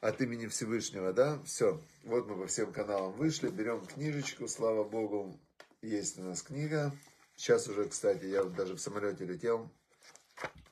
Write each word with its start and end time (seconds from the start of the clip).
От 0.00 0.22
имени 0.22 0.46
Всевышнего, 0.46 1.12
да? 1.12 1.38
Все. 1.44 1.78
Вот 2.04 2.26
мы 2.28 2.36
по 2.36 2.46
всем 2.46 2.72
каналам 2.72 3.12
вышли. 3.12 3.50
Берем 3.50 3.84
книжечку, 3.84 4.48
слава 4.48 4.84
Богу. 4.84 5.38
Есть 5.82 6.18
у 6.18 6.22
нас 6.22 6.40
книга. 6.42 6.92
Сейчас 7.36 7.68
уже, 7.68 7.84
кстати, 7.86 8.24
я 8.24 8.44
даже 8.44 8.74
в 8.74 8.80
самолете 8.80 9.26
летел. 9.26 9.70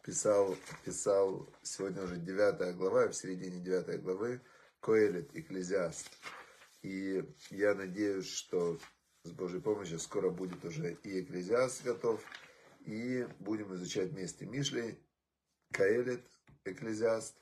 Писал, 0.02 0.56
писал, 0.86 1.46
сегодня 1.62 2.02
уже 2.02 2.16
девятая 2.16 2.72
глава, 2.72 3.08
в 3.08 3.12
середине 3.12 3.60
девятой 3.60 3.98
главы. 3.98 4.40
Коэлит, 4.80 5.36
Экклезиаст. 5.36 6.08
И 6.80 7.22
я 7.50 7.74
надеюсь, 7.74 8.26
что 8.26 8.78
с 9.22 9.32
Божьей 9.32 9.60
помощью 9.60 9.98
скоро 9.98 10.30
будет 10.30 10.64
уже 10.64 10.94
и 11.02 11.20
Экклезиаст 11.20 11.84
готов. 11.84 12.22
И 12.86 13.28
будем 13.40 13.74
изучать 13.74 14.12
вместе 14.12 14.46
Мишли, 14.46 14.98
Каэлит, 15.72 16.24
Экклезиаст, 16.64 17.36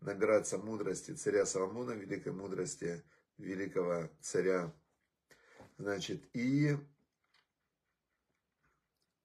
набираться 0.00 0.58
мудрости 0.58 1.12
царя 1.12 1.44
Соломона, 1.46 1.92
великой 1.92 2.32
мудрости 2.32 3.02
великого 3.36 4.10
царя. 4.20 4.72
Значит, 5.78 6.24
и 6.34 6.76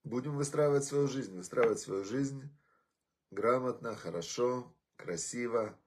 будем 0.04 0.36
выстраивать 0.36 0.84
свою 0.84 1.06
жизнь, 1.08 1.36
выстраивать 1.36 1.80
свою 1.80 2.04
жизнь 2.04 2.50
грамотно, 3.30 3.94
хорошо, 3.94 4.74
красиво, 4.96 5.78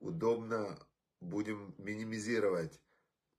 удобно. 0.00 0.78
Будем 1.20 1.74
минимизировать 1.78 2.82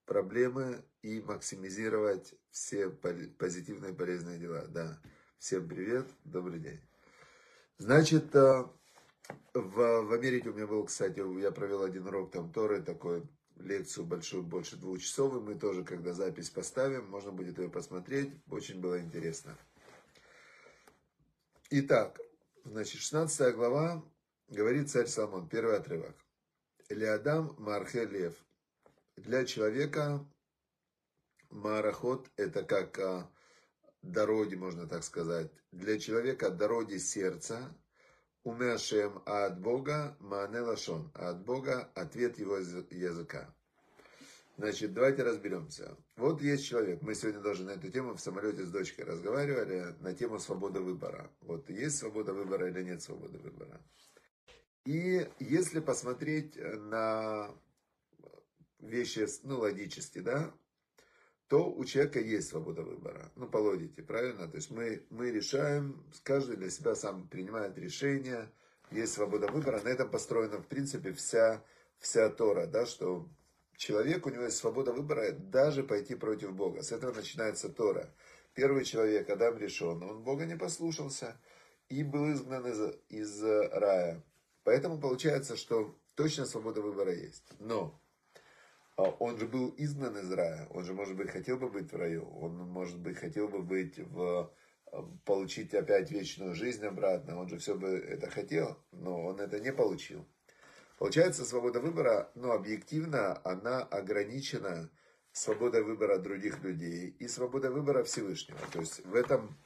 проблемы 0.06 0.84
и 1.04 1.22
максимизировать 1.22 2.34
все 2.50 2.90
позитивные 2.90 3.94
полезные 3.94 4.40
дела. 4.40 4.66
Да. 4.68 5.00
Всем 5.38 5.68
привет, 5.68 6.08
добрый 6.24 6.60
день. 6.60 6.95
Значит, 7.78 8.34
э, 8.36 8.66
в, 9.54 10.02
в 10.04 10.14
Америке 10.14 10.50
у 10.50 10.54
меня 10.54 10.66
был, 10.66 10.86
кстати, 10.86 11.20
я 11.42 11.52
провел 11.52 11.84
один 11.84 12.08
урок 12.08 12.32
там 12.32 12.52
Торы, 12.52 12.82
такой 12.82 13.24
лекцию 13.58 14.06
большую, 14.06 14.44
больше 14.44 14.78
двух 14.78 15.02
часов, 15.02 15.34
и 15.36 15.40
мы 15.40 15.56
тоже, 15.56 15.84
когда 15.84 16.14
запись 16.14 16.50
поставим, 16.50 17.08
можно 17.10 17.32
будет 17.32 17.58
ее 17.58 17.70
посмотреть, 17.70 18.34
очень 18.50 18.80
было 18.80 19.02
интересно. 19.02 19.58
Итак, 21.70 22.20
значит, 22.64 23.02
16 23.02 23.56
глава, 23.56 24.04
говорит 24.48 24.90
царь 24.90 25.08
Соломон, 25.08 25.50
первый 25.50 25.78
отрывок. 25.78 26.16
Элиадам 26.88 27.56
Мархе 27.58 28.06
Лев. 28.06 28.36
Для 29.18 29.46
человека 29.46 30.26
Марахот 31.50 32.30
это 32.36 32.64
как 32.64 33.00
а, 33.00 33.32
дороги, 34.12 34.56
можно 34.56 34.88
так 34.88 35.04
сказать. 35.04 35.52
Для 35.72 36.00
человека 36.00 36.50
дороги 36.50 36.98
сердца, 36.98 37.76
умешем, 38.44 39.22
а 39.26 39.46
от 39.46 39.60
Бога 39.60 40.16
мане 40.20 40.62
лашон, 40.62 41.12
от 41.14 41.44
Бога 41.44 41.90
ответ 41.96 42.40
его 42.40 42.58
языка. 42.58 43.54
Значит, 44.58 44.94
давайте 44.94 45.24
разберемся. 45.24 45.98
Вот 46.16 46.42
есть 46.42 46.66
человек, 46.66 47.02
мы 47.02 47.14
сегодня 47.14 47.42
даже 47.42 47.64
на 47.64 47.72
эту 47.72 47.92
тему 47.92 48.14
в 48.14 48.22
самолете 48.22 48.64
с 48.64 48.72
дочкой 48.72 49.04
разговаривали, 49.04 49.96
на 50.00 50.14
тему 50.14 50.40
свободы 50.40 50.80
выбора. 50.80 51.30
Вот 51.42 51.70
есть 51.70 51.98
свобода 51.98 52.34
выбора 52.34 52.70
или 52.70 52.82
нет 52.82 53.02
свободы 53.02 53.38
выбора. 53.38 53.82
И 54.86 55.28
если 55.40 55.82
посмотреть 55.82 56.56
на 56.56 57.54
вещи, 58.80 59.28
ну, 59.44 59.60
логически, 59.60 60.20
да, 60.20 60.54
то 61.48 61.70
у 61.70 61.86
человека 61.86 62.20
есть 62.20 62.50
свобода 62.50 62.82
выбора. 62.82 63.32
Ну, 63.36 63.48
по 63.48 63.58
логике, 63.58 64.02
правильно? 64.02 64.48
То 64.48 64.58
есть 64.58 64.72
мы, 64.72 65.06
мы 65.10 65.32
решаем, 65.32 66.04
каждый 66.24 66.58
для 66.58 66.70
себя 66.70 66.96
сам 66.96 67.28
принимает 67.28 67.78
решение, 67.78 68.50
есть 68.92 69.14
свобода 69.14 69.48
выбора. 69.48 69.82
На 69.82 69.90
этом 69.90 70.10
построена, 70.10 70.58
в 70.58 70.68
принципе, 70.68 71.14
вся, 71.14 71.64
вся 72.00 72.30
Тора, 72.30 72.66
да, 72.66 72.86
что 72.86 73.28
человек, 73.78 74.26
у 74.26 74.30
него 74.30 74.44
есть 74.44 74.58
свобода 74.58 74.92
выбора 74.92 75.32
даже 75.32 75.84
пойти 75.84 76.16
против 76.16 76.54
Бога. 76.54 76.82
С 76.82 76.92
этого 76.92 77.14
начинается 77.14 77.70
Тора. 77.70 78.10
Первый 78.54 78.86
человек, 78.86 79.30
Адам 79.30 79.58
решен, 79.58 80.02
он 80.02 80.24
Бога 80.24 80.46
не 80.46 80.56
послушался 80.56 81.40
и 81.90 82.04
был 82.04 82.32
изгнан 82.32 82.66
из, 82.66 82.96
из 83.10 83.44
рая. 83.44 84.24
Поэтому 84.64 85.00
получается, 85.00 85.58
что 85.58 85.96
точно 86.16 86.46
свобода 86.46 86.82
выбора 86.82 87.14
есть. 87.14 87.44
Но 87.60 88.00
он 89.04 89.38
же 89.38 89.48
был 89.48 89.74
изгнан 89.78 90.18
из 90.18 90.32
рая, 90.32 90.68
он 90.70 90.84
же, 90.84 90.94
может 90.94 91.16
быть, 91.16 91.30
хотел 91.30 91.58
бы 91.58 91.70
быть 91.70 91.92
в 91.92 91.96
раю, 91.96 92.30
он, 92.40 92.58
может 92.58 93.00
быть, 93.00 93.18
хотел 93.18 93.48
бы 93.48 93.62
быть 93.62 93.98
в 93.98 94.54
э, 94.92 94.98
получить 95.26 95.74
опять 95.74 96.12
вечную 96.12 96.54
жизнь 96.54 96.86
обратно, 96.86 97.40
он 97.40 97.50
же 97.50 97.58
все 97.58 97.76
бы 97.76 97.90
это 97.90 98.30
хотел, 98.30 98.78
но 98.92 99.26
он 99.26 99.40
это 99.40 99.60
не 99.60 99.74
получил. 99.74 100.26
Получается, 100.98 101.44
свобода 101.44 101.82
выбора, 101.82 102.32
ну, 102.36 102.52
объективно, 102.52 103.42
она 103.44 103.82
ограничена 103.84 104.90
свободой 105.34 105.84
выбора 105.84 106.18
других 106.18 106.64
людей 106.64 107.10
и 107.10 107.28
свободой 107.28 107.72
выбора 107.72 108.04
Всевышнего. 108.04 108.60
То 108.72 108.80
есть 108.80 109.06
в 109.06 109.14
этом 109.14 109.58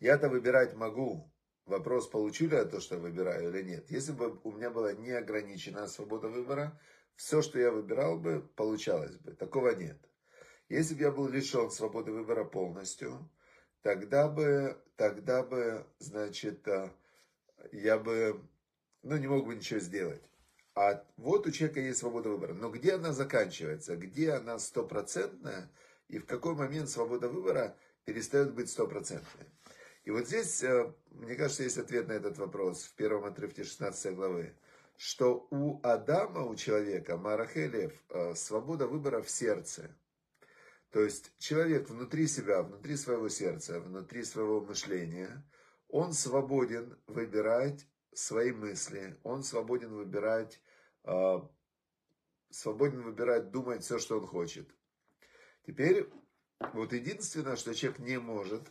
я-то 0.00 0.28
выбирать 0.28 0.74
могу. 0.74 1.32
Вопрос, 1.66 2.08
получу 2.08 2.48
ли 2.48 2.56
я 2.56 2.64
то, 2.64 2.80
что 2.80 2.96
выбираю 2.96 3.50
или 3.50 3.62
нет. 3.62 3.90
Если 3.90 4.12
бы 4.12 4.40
у 4.42 4.52
меня 4.52 4.70
была 4.70 4.94
неограниченная 4.94 5.86
свобода 5.86 6.28
выбора, 6.28 6.80
все, 7.18 7.42
что 7.42 7.58
я 7.58 7.72
выбирал 7.72 8.16
бы, 8.16 8.48
получалось 8.54 9.16
бы. 9.16 9.32
Такого 9.32 9.70
нет. 9.74 9.98
Если 10.68 10.94
бы 10.94 11.00
я 11.02 11.10
был 11.10 11.28
лишен 11.28 11.68
свободы 11.68 12.12
выбора 12.12 12.44
полностью, 12.44 13.28
тогда 13.82 14.28
бы, 14.28 14.80
тогда 14.94 15.42
бы, 15.42 15.84
значит, 15.98 16.66
э, 16.68 16.90
я 17.72 17.98
бы, 17.98 18.40
ну, 19.02 19.16
не 19.16 19.26
мог 19.26 19.46
бы 19.46 19.56
ничего 19.56 19.80
сделать. 19.80 20.22
А 20.76 21.04
вот 21.16 21.48
у 21.48 21.50
человека 21.50 21.80
есть 21.80 21.98
свобода 21.98 22.28
выбора. 22.28 22.54
Но 22.54 22.70
где 22.70 22.94
она 22.94 23.12
заканчивается? 23.12 23.96
Где 23.96 24.34
она 24.34 24.60
стопроцентная? 24.60 25.72
И 26.06 26.18
в 26.18 26.24
какой 26.24 26.54
момент 26.54 26.88
свобода 26.88 27.28
выбора 27.28 27.76
перестает 28.04 28.54
быть 28.54 28.70
стопроцентной? 28.70 29.46
И 30.04 30.12
вот 30.12 30.28
здесь, 30.28 30.62
э, 30.62 30.94
мне 31.10 31.34
кажется, 31.34 31.64
есть 31.64 31.78
ответ 31.78 32.06
на 32.06 32.12
этот 32.12 32.38
вопрос 32.38 32.84
в 32.84 32.94
первом 32.94 33.24
отрывке 33.24 33.64
16 33.64 34.14
главы 34.14 34.54
что 34.98 35.46
у 35.52 35.80
Адама, 35.84 36.42
у 36.42 36.56
человека, 36.56 37.16
Марахелев, 37.16 37.92
э, 38.08 38.34
свобода 38.34 38.88
выбора 38.88 39.22
в 39.22 39.30
сердце. 39.30 39.96
То 40.90 41.00
есть 41.00 41.32
человек 41.38 41.88
внутри 41.88 42.26
себя, 42.26 42.62
внутри 42.62 42.96
своего 42.96 43.28
сердца, 43.28 43.78
внутри 43.78 44.24
своего 44.24 44.60
мышления, 44.60 45.48
он 45.86 46.12
свободен 46.12 46.98
выбирать 47.06 47.86
свои 48.12 48.50
мысли, 48.50 49.16
он 49.22 49.44
свободен 49.44 49.94
выбирать, 49.94 50.60
э, 51.04 51.42
свободен 52.50 53.02
выбирать, 53.02 53.52
думать 53.52 53.84
все, 53.84 54.00
что 54.00 54.18
он 54.18 54.26
хочет. 54.26 54.68
Теперь 55.64 56.10
вот 56.74 56.92
единственное, 56.92 57.54
что 57.54 57.72
человек 57.72 58.00
не 58.00 58.18
может 58.18 58.68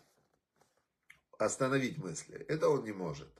остановить 1.39 1.97
мысли, 1.97 2.35
это 2.49 2.67
он 2.67 2.83
не 2.83 2.91
может. 2.91 3.31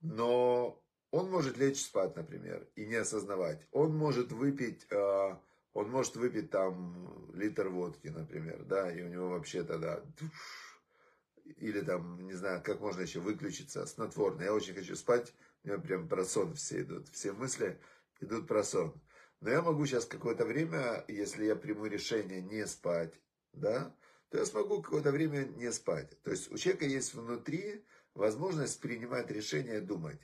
Но 0.00 0.81
он 1.12 1.30
может 1.30 1.58
лечь 1.58 1.80
спать, 1.80 2.16
например, 2.16 2.66
и 2.74 2.86
не 2.86 2.96
осознавать. 2.96 3.68
Он 3.70 3.94
может 3.94 4.32
выпить, 4.32 4.86
э, 4.90 5.36
он 5.74 5.90
может 5.90 6.16
выпить 6.16 6.50
там 6.50 7.30
литр 7.34 7.68
водки, 7.68 8.08
например, 8.08 8.64
да, 8.64 8.90
и 8.90 9.02
у 9.02 9.08
него 9.08 9.28
вообще 9.28 9.62
тогда 9.62 10.02
или 11.58 11.80
там, 11.82 12.26
не 12.26 12.32
знаю, 12.32 12.62
как 12.64 12.80
можно 12.80 13.02
еще 13.02 13.20
выключиться, 13.20 13.84
снотворно. 13.86 14.42
Я 14.42 14.54
очень 14.54 14.74
хочу 14.74 14.96
спать, 14.96 15.34
у 15.62 15.68
меня 15.68 15.78
прям 15.78 16.08
про 16.08 16.24
сон 16.24 16.54
все 16.54 16.80
идут, 16.80 17.08
все 17.08 17.32
мысли 17.32 17.78
идут 18.20 18.48
про 18.48 18.64
сон. 18.64 18.98
Но 19.40 19.50
я 19.50 19.60
могу 19.60 19.84
сейчас 19.84 20.06
какое-то 20.06 20.46
время, 20.46 21.04
если 21.08 21.44
я 21.44 21.56
приму 21.56 21.86
решение 21.86 22.40
не 22.40 22.66
спать, 22.66 23.12
да, 23.52 23.94
то 24.30 24.38
я 24.38 24.46
смогу 24.46 24.80
какое-то 24.80 25.10
время 25.10 25.44
не 25.44 25.70
спать. 25.72 26.16
То 26.22 26.30
есть 26.30 26.50
у 26.50 26.56
человека 26.56 26.86
есть 26.86 27.12
внутри 27.12 27.84
возможность 28.14 28.80
принимать 28.80 29.30
решения, 29.30 29.80
думать. 29.80 30.20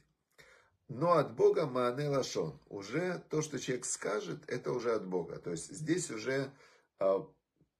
Но 0.88 1.12
от 1.12 1.34
Бога 1.34 1.66
маане 1.66 2.08
лашон. 2.08 2.58
Уже 2.68 3.22
то, 3.28 3.42
что 3.42 3.58
человек 3.58 3.84
скажет, 3.84 4.42
это 4.46 4.72
уже 4.72 4.94
от 4.94 5.06
Бога. 5.06 5.38
То 5.38 5.50
есть 5.50 5.70
здесь 5.70 6.10
уже 6.10 6.50
а, 6.98 7.26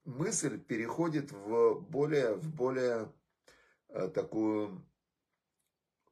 мысль 0.04 0.60
переходит 0.60 1.32
в 1.32 1.80
более, 1.80 2.34
в 2.34 2.54
более 2.54 3.10
а, 3.88 4.08
такую 4.08 4.84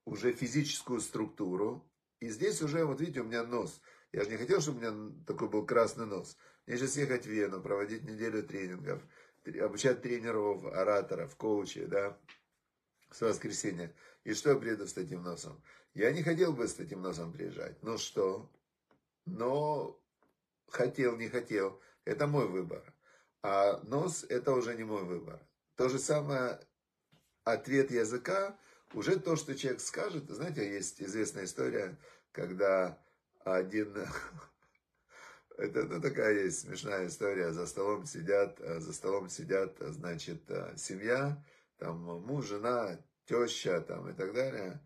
уже 0.06 0.32
физическую 0.32 1.00
структуру. 1.00 1.86
И 2.20 2.28
здесь 2.30 2.62
уже, 2.62 2.86
вот 2.86 3.00
видите, 3.00 3.20
у 3.20 3.24
меня 3.24 3.42
нос. 3.42 3.82
Я 4.12 4.24
же 4.24 4.30
не 4.30 4.38
хотел, 4.38 4.62
чтобы 4.62 4.78
у 4.78 4.80
меня 4.80 5.14
такой 5.26 5.50
был 5.50 5.66
красный 5.66 6.06
нос. 6.06 6.38
Мне 6.66 6.78
сейчас 6.78 6.96
ехать 6.96 7.26
в 7.26 7.30
Вену, 7.30 7.60
проводить 7.60 8.04
неделю 8.04 8.42
тренингов, 8.42 9.02
обучать 9.44 10.00
тренеров, 10.00 10.64
ораторов, 10.64 11.36
коучей, 11.36 11.84
да, 11.84 12.18
с 13.10 13.20
воскресенья. 13.20 13.94
И 14.24 14.34
что 14.34 14.50
я 14.50 14.56
приеду 14.56 14.86
с 14.86 14.92
таким 14.92 15.22
носом? 15.22 15.62
Я 15.94 16.12
не 16.12 16.22
хотел 16.22 16.52
бы 16.52 16.66
с 16.66 16.74
таким 16.74 17.02
носом 17.02 17.32
приезжать. 17.32 17.82
Ну 17.82 17.98
что? 17.98 18.50
Но 19.24 20.00
хотел, 20.68 21.16
не 21.16 21.28
хотел. 21.28 21.80
Это 22.04 22.26
мой 22.26 22.46
выбор. 22.48 22.92
А 23.42 23.80
нос 23.84 24.24
это 24.28 24.52
уже 24.52 24.74
не 24.74 24.84
мой 24.84 25.04
выбор. 25.04 25.40
То 25.76 25.88
же 25.88 25.98
самое 25.98 26.60
ответ 27.44 27.90
языка 27.90 28.58
уже 28.92 29.18
то, 29.18 29.36
что 29.36 29.54
человек 29.54 29.80
скажет, 29.80 30.28
знаете, 30.28 30.68
есть 30.68 31.02
известная 31.02 31.44
история, 31.44 31.96
когда 32.32 32.98
один, 33.44 33.94
это 35.58 35.84
ну, 35.84 36.00
такая 36.00 36.44
есть 36.44 36.60
смешная 36.60 37.06
история, 37.06 37.52
за 37.52 37.66
столом 37.66 38.06
сидят, 38.06 38.58
за 38.58 38.92
столом 38.92 39.28
сидят, 39.28 39.76
значит, 39.80 40.42
семья, 40.76 41.42
там 41.78 41.98
муж, 41.98 42.46
жена, 42.46 42.98
теща 43.26 43.80
там 43.80 44.08
и 44.08 44.12
так 44.12 44.32
далее, 44.32 44.80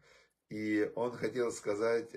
и 0.48 0.90
он 0.96 1.12
хотел 1.12 1.52
сказать, 1.52 2.14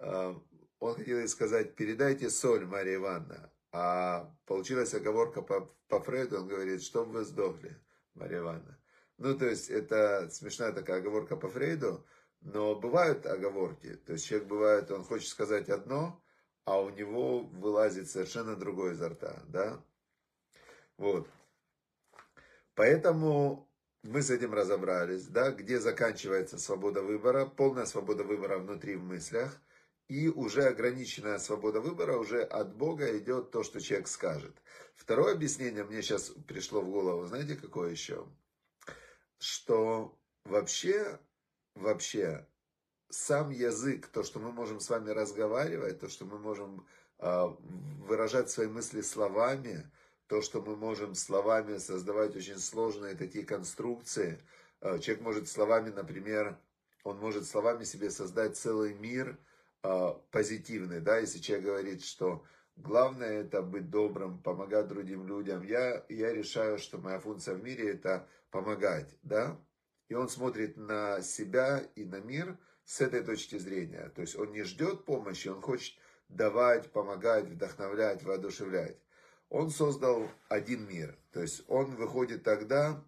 он 0.00 0.94
хотел 0.96 1.28
сказать, 1.28 1.74
передайте 1.74 2.30
соль, 2.30 2.66
Мария 2.66 2.96
Ивановна. 2.96 3.50
А 3.72 4.32
получилась 4.46 4.94
оговорка 4.94 5.42
по, 5.42 5.72
по 5.88 5.98
Фрейду, 6.00 6.38
он 6.38 6.48
говорит, 6.48 6.82
чтобы 6.82 7.12
вы 7.12 7.24
сдохли, 7.24 7.76
Мария 8.14 8.38
Ивановна. 8.38 8.78
Ну, 9.18 9.36
то 9.36 9.46
есть, 9.46 9.68
это 9.68 10.28
смешная 10.30 10.72
такая 10.72 10.98
оговорка 10.98 11.36
по 11.36 11.48
Фрейду, 11.48 12.06
но 12.40 12.74
бывают 12.74 13.26
оговорки. 13.26 13.94
То 13.96 14.12
есть, 14.12 14.26
человек 14.26 14.48
бывает, 14.48 14.90
он 14.90 15.02
хочет 15.04 15.28
сказать 15.28 15.68
одно, 15.68 16.22
а 16.64 16.80
у 16.80 16.90
него 16.90 17.40
вылазит 17.40 18.08
совершенно 18.08 18.56
другое 18.56 18.92
изо 18.92 19.08
рта, 19.08 19.42
да? 19.48 19.82
Вот. 20.96 21.28
Поэтому 22.74 23.68
мы 24.04 24.22
с 24.22 24.30
этим 24.30 24.54
разобрались, 24.54 25.26
да, 25.26 25.50
где 25.50 25.80
заканчивается 25.80 26.58
свобода 26.58 27.02
выбора, 27.02 27.46
полная 27.46 27.86
свобода 27.86 28.22
выбора 28.22 28.58
внутри 28.58 28.94
в 28.96 29.02
мыслях– 29.02 29.60
и 30.08 30.28
уже 30.28 30.64
ограниченная 30.64 31.38
свобода 31.38 31.80
выбора, 31.80 32.18
уже 32.18 32.42
от 32.42 32.76
Бога 32.76 33.16
идет 33.18 33.50
то, 33.50 33.62
что 33.62 33.80
человек 33.80 34.08
скажет. 34.08 34.54
Второе 34.94 35.32
объяснение 35.32 35.84
мне 35.84 36.02
сейчас 36.02 36.30
пришло 36.46 36.82
в 36.82 36.90
голову, 36.90 37.24
знаете, 37.26 37.56
какое 37.56 37.90
еще? 37.90 38.26
Что 39.38 40.18
вообще, 40.44 41.18
вообще, 41.74 42.46
сам 43.08 43.50
язык, 43.50 44.08
то, 44.08 44.22
что 44.22 44.40
мы 44.40 44.52
можем 44.52 44.80
с 44.80 44.90
вами 44.90 45.10
разговаривать, 45.10 46.00
то, 46.00 46.08
что 46.08 46.26
мы 46.26 46.38
можем 46.38 46.86
э, 47.18 47.46
выражать 48.06 48.50
свои 48.50 48.66
мысли 48.66 49.00
словами, 49.00 49.90
то, 50.26 50.42
что 50.42 50.60
мы 50.62 50.76
можем 50.76 51.14
словами 51.14 51.78
создавать 51.78 52.36
очень 52.36 52.58
сложные 52.58 53.14
такие 53.14 53.44
конструкции. 53.44 54.40
Э, 54.80 54.98
человек 54.98 55.22
может 55.22 55.48
словами, 55.48 55.90
например, 55.90 56.58
он 57.02 57.18
может 57.18 57.46
словами 57.46 57.84
себе 57.84 58.10
создать 58.10 58.56
целый 58.56 58.94
мир– 58.94 59.38
а, 59.84 60.14
позитивный, 60.30 61.00
да, 61.00 61.18
если 61.18 61.38
человек 61.40 61.66
говорит, 61.66 62.02
что 62.02 62.42
главное 62.74 63.42
это 63.42 63.60
быть 63.60 63.90
добрым, 63.90 64.38
помогать 64.38 64.88
другим 64.88 65.26
людям, 65.26 65.62
я, 65.62 66.02
я 66.08 66.32
решаю, 66.32 66.78
что 66.78 66.96
моя 66.96 67.20
функция 67.20 67.54
в 67.54 67.62
мире 67.62 67.90
это 67.90 68.26
помогать, 68.50 69.14
да, 69.22 69.60
и 70.08 70.14
он 70.14 70.30
смотрит 70.30 70.78
на 70.78 71.20
себя 71.20 71.82
и 71.96 72.06
на 72.06 72.20
мир 72.20 72.56
с 72.86 73.02
этой 73.02 73.22
точки 73.22 73.58
зрения, 73.58 74.10
то 74.14 74.22
есть 74.22 74.36
он 74.36 74.52
не 74.52 74.62
ждет 74.62 75.04
помощи, 75.04 75.48
он 75.48 75.60
хочет 75.60 75.98
давать, 76.30 76.90
помогать, 76.90 77.44
вдохновлять, 77.44 78.22
воодушевлять. 78.22 78.96
Он 79.48 79.70
создал 79.70 80.28
один 80.48 80.88
мир, 80.88 81.16
то 81.32 81.40
есть 81.40 81.62
он 81.68 81.94
выходит 81.96 82.42
тогда, 82.42 83.02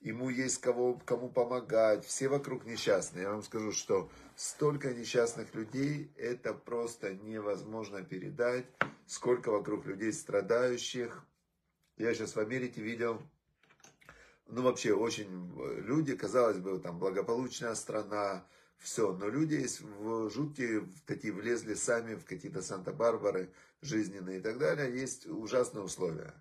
ему 0.00 0.30
есть 0.30 0.58
кого, 0.58 0.94
кому 1.04 1.30
помогать, 1.30 2.04
все 2.04 2.28
вокруг 2.28 2.64
несчастные. 2.64 3.22
Я 3.22 3.30
вам 3.30 3.42
скажу, 3.42 3.72
что 3.72 4.10
столько 4.36 4.92
несчастных 4.92 5.54
людей, 5.54 6.12
это 6.16 6.54
просто 6.54 7.14
невозможно 7.14 8.02
передать, 8.02 8.66
сколько 9.06 9.50
вокруг 9.50 9.86
людей 9.86 10.12
страдающих. 10.12 11.24
Я 11.96 12.14
сейчас 12.14 12.34
в 12.34 12.40
Америке 12.40 12.80
видел, 12.80 13.20
ну 14.46 14.62
вообще 14.62 14.92
очень 14.92 15.52
люди, 15.84 16.16
казалось 16.16 16.58
бы, 16.58 16.78
там 16.78 16.98
благополучная 16.98 17.74
страна, 17.74 18.46
все, 18.78 19.12
но 19.12 19.28
люди 19.28 19.54
есть 19.54 19.80
в 19.80 20.30
жуткие, 20.30 20.88
такие 21.06 21.32
влезли 21.32 21.74
сами 21.74 22.14
в 22.14 22.24
какие-то 22.24 22.62
Санта-Барбары 22.62 23.50
жизненные 23.80 24.38
и 24.38 24.40
так 24.40 24.58
далее, 24.58 24.92
есть 24.92 25.26
ужасные 25.26 25.84
условия. 25.84 26.34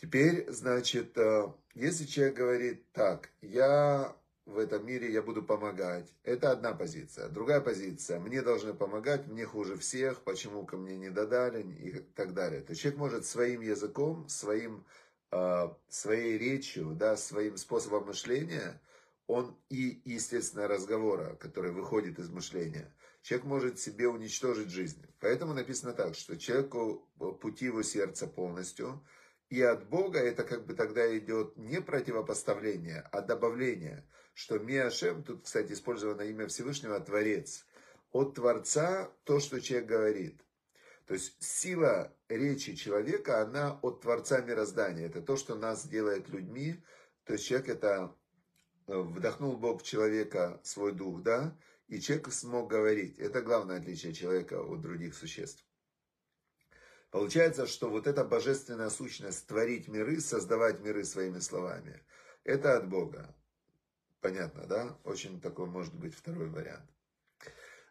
Теперь, 0.00 0.48
значит, 0.50 1.18
э, 1.18 1.52
если 1.74 2.04
человек 2.04 2.36
говорит 2.36 2.92
так, 2.92 3.30
я 3.40 4.14
в 4.48 4.58
этом 4.58 4.86
мире, 4.86 5.12
я 5.12 5.22
буду 5.22 5.42
помогать, 5.42 6.08
это 6.22 6.50
одна 6.50 6.72
позиция. 6.72 7.28
Другая 7.28 7.60
позиция, 7.60 8.18
мне 8.18 8.40
должны 8.40 8.72
помогать, 8.72 9.26
мне 9.26 9.44
хуже 9.44 9.76
всех, 9.76 10.22
почему 10.22 10.64
ко 10.64 10.76
мне 10.76 10.96
не 10.96 11.10
додали 11.10 11.62
и 11.62 11.98
так 12.14 12.32
далее. 12.32 12.62
То 12.62 12.70
есть 12.70 12.82
человек 12.82 12.98
может 12.98 13.26
своим 13.26 13.60
языком, 13.60 14.28
своим, 14.28 14.84
э, 15.32 15.68
своей 15.88 16.38
речью, 16.38 16.94
да, 16.94 17.16
своим 17.16 17.56
способом 17.56 18.06
мышления, 18.06 18.80
он 19.28 19.56
и, 19.68 20.02
естественно, 20.04 20.66
разговора, 20.66 21.36
который 21.36 21.70
выходит 21.70 22.18
из 22.18 22.28
мышления, 22.28 22.92
человек 23.22 23.46
может 23.46 23.78
себе 23.78 24.08
уничтожить 24.08 24.70
жизнь. 24.70 25.06
Поэтому 25.20 25.54
написано 25.54 25.92
так, 25.92 26.16
что 26.16 26.36
человеку 26.36 27.08
пути 27.40 27.66
его 27.66 27.84
сердца 27.84 28.26
полностью– 28.26 29.06
и 29.50 29.62
от 29.62 29.88
Бога 29.88 30.18
это 30.18 30.44
как 30.44 30.66
бы 30.66 30.74
тогда 30.74 31.16
идет 31.16 31.56
не 31.56 31.80
противопоставление, 31.80 33.00
а 33.12 33.22
добавление, 33.22 34.06
что 34.34 34.58
Миашем, 34.58 35.22
тут, 35.22 35.44
кстати, 35.44 35.72
использовано 35.72 36.22
имя 36.22 36.46
Всевышнего, 36.48 37.00
Творец. 37.00 37.66
От 38.12 38.34
Творца 38.34 39.10
то, 39.24 39.40
что 39.40 39.60
человек 39.60 39.88
говорит. 39.88 40.40
То 41.06 41.14
есть 41.14 41.42
сила 41.42 42.14
речи 42.28 42.74
человека, 42.74 43.40
она 43.40 43.78
от 43.80 44.02
Творца 44.02 44.40
мироздания. 44.42 45.06
Это 45.06 45.22
то, 45.22 45.36
что 45.36 45.54
нас 45.54 45.86
делает 45.86 46.28
людьми. 46.28 46.82
То 47.24 47.34
есть 47.34 47.46
человек 47.46 47.70
это 47.70 48.14
э, 48.26 48.27
вдохнул 48.88 49.56
Бог 49.56 49.82
в 49.82 49.84
человека 49.84 50.60
свой 50.64 50.92
дух, 50.92 51.22
да, 51.22 51.56
и 51.86 52.00
человек 52.00 52.32
смог 52.32 52.70
говорить. 52.70 53.18
Это 53.18 53.42
главное 53.42 53.78
отличие 53.78 54.12
человека 54.12 54.62
от 54.62 54.80
других 54.80 55.14
существ. 55.14 55.64
Получается, 57.10 57.66
что 57.66 57.88
вот 57.88 58.06
эта 58.06 58.24
божественная 58.24 58.90
сущность 58.90 59.46
творить 59.46 59.88
миры, 59.88 60.20
создавать 60.20 60.80
миры 60.80 61.04
своими 61.04 61.38
словами, 61.38 62.04
это 62.44 62.76
от 62.76 62.88
Бога. 62.88 63.34
Понятно, 64.20 64.66
да? 64.66 64.98
Очень 65.04 65.40
такой 65.40 65.66
может 65.66 65.94
быть 65.94 66.14
второй 66.14 66.48
вариант. 66.48 66.90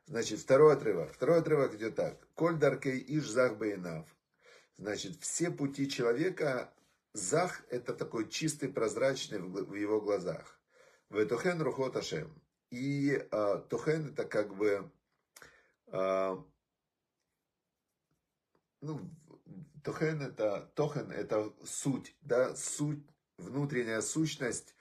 Значит, 0.05 0.39
второй 0.39 0.73
отрывок. 0.73 1.11
Второй 1.13 1.39
отрывок 1.39 1.73
идет 1.75 1.95
так. 1.95 2.27
Коль 2.33 2.57
даркей 2.57 3.03
иш 3.07 3.27
зах 3.27 3.57
бейнав. 3.57 4.07
Значит, 4.77 5.19
все 5.21 5.49
пути 5.49 5.89
человека, 5.89 6.71
зах 7.13 7.63
это 7.69 7.93
такой 7.93 8.29
чистый, 8.29 8.69
прозрачный 8.69 9.39
в 9.39 9.73
его 9.73 9.99
глазах. 9.99 10.56
Ветохен 11.09 11.61
рухот 11.61 11.95
ашем. 11.95 12.41
И 12.69 13.11
э, 13.11 13.63
тохен 13.69 14.09
это 14.09 14.25
как 14.25 14.55
бы 14.55 14.91
э, 15.87 16.37
ну, 18.81 19.09
тохен 19.83 20.21
это, 20.21 20.71
тохен 20.75 21.11
это 21.11 21.53
суть, 21.65 22.15
да, 22.21 22.55
суть, 22.55 23.05
внутренняя 23.37 24.01
сущность 24.01 24.75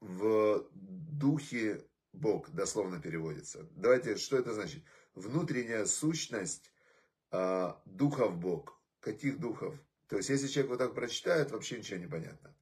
в 0.00 0.66
духе 0.72 1.86
Бог, 2.12 2.50
дословно 2.50 3.00
переводится. 3.00 3.68
Давайте, 3.72 4.16
что 4.16 4.36
это 4.36 4.54
значит? 4.54 4.82
Внутренняя 5.14 5.84
сущность 5.84 6.72
а, 7.30 7.80
духов 7.84 8.36
Бог. 8.38 8.80
Каких 9.00 9.38
духов? 9.38 9.78
То 10.08 10.16
есть, 10.16 10.28
если 10.28 10.48
человек 10.48 10.70
вот 10.70 10.78
так 10.78 10.94
прочитает, 10.94 11.50
вообще 11.50 11.78
ничего 11.78 11.98
не 11.98 12.06
понятно. 12.06 12.54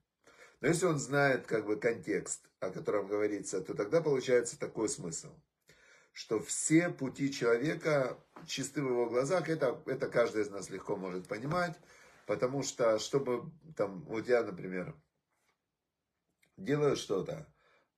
Но 0.65 0.69
если 0.69 0.87
он 0.87 0.97
знает 0.97 1.45
как 1.45 1.67
бы 1.67 1.75
контекст, 1.75 2.49
о 2.59 2.71
котором 2.71 3.05
говорится, 3.05 3.61
то 3.61 3.75
тогда 3.75 4.01
получается 4.01 4.59
такой 4.59 4.89
смысл– 4.89 5.29
что 6.15 6.39
все 6.39 6.89
пути 6.89 7.31
человека 7.31 8.17
чисты 8.47 8.81
в 8.81 8.87
его 8.87 9.05
глазах, 9.07 9.47
это, 9.49 9.79
это 9.85 10.07
каждый 10.07 10.41
из 10.41 10.49
нас 10.49 10.69
легко 10.69 10.95
может 10.95 11.27
понимать, 11.27 11.77
потому 12.25 12.63
что, 12.63 12.97
чтобы, 12.99 13.51
там, 13.75 14.01
вот 14.05 14.27
я, 14.27 14.41
например, 14.41 14.95
делаю 16.55 16.95
что-то, 16.95 17.45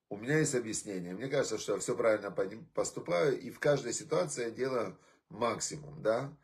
у 0.10 0.18
меня 0.18 0.40
есть 0.40 0.56
объяснение, 0.56 1.14
мне 1.14 1.30
кажется, 1.30 1.60
что 1.60 1.76
я 1.76 1.80
все 1.80 1.96
правильно 1.96 2.32
поступаю, 2.74 3.40
и 3.40 3.52
в 3.52 3.60
каждой 3.60 3.94
ситуации 3.94 4.46
я 4.46 4.52
делаю 4.52 4.98
максимум, 5.30 6.02
да, 6.02 6.36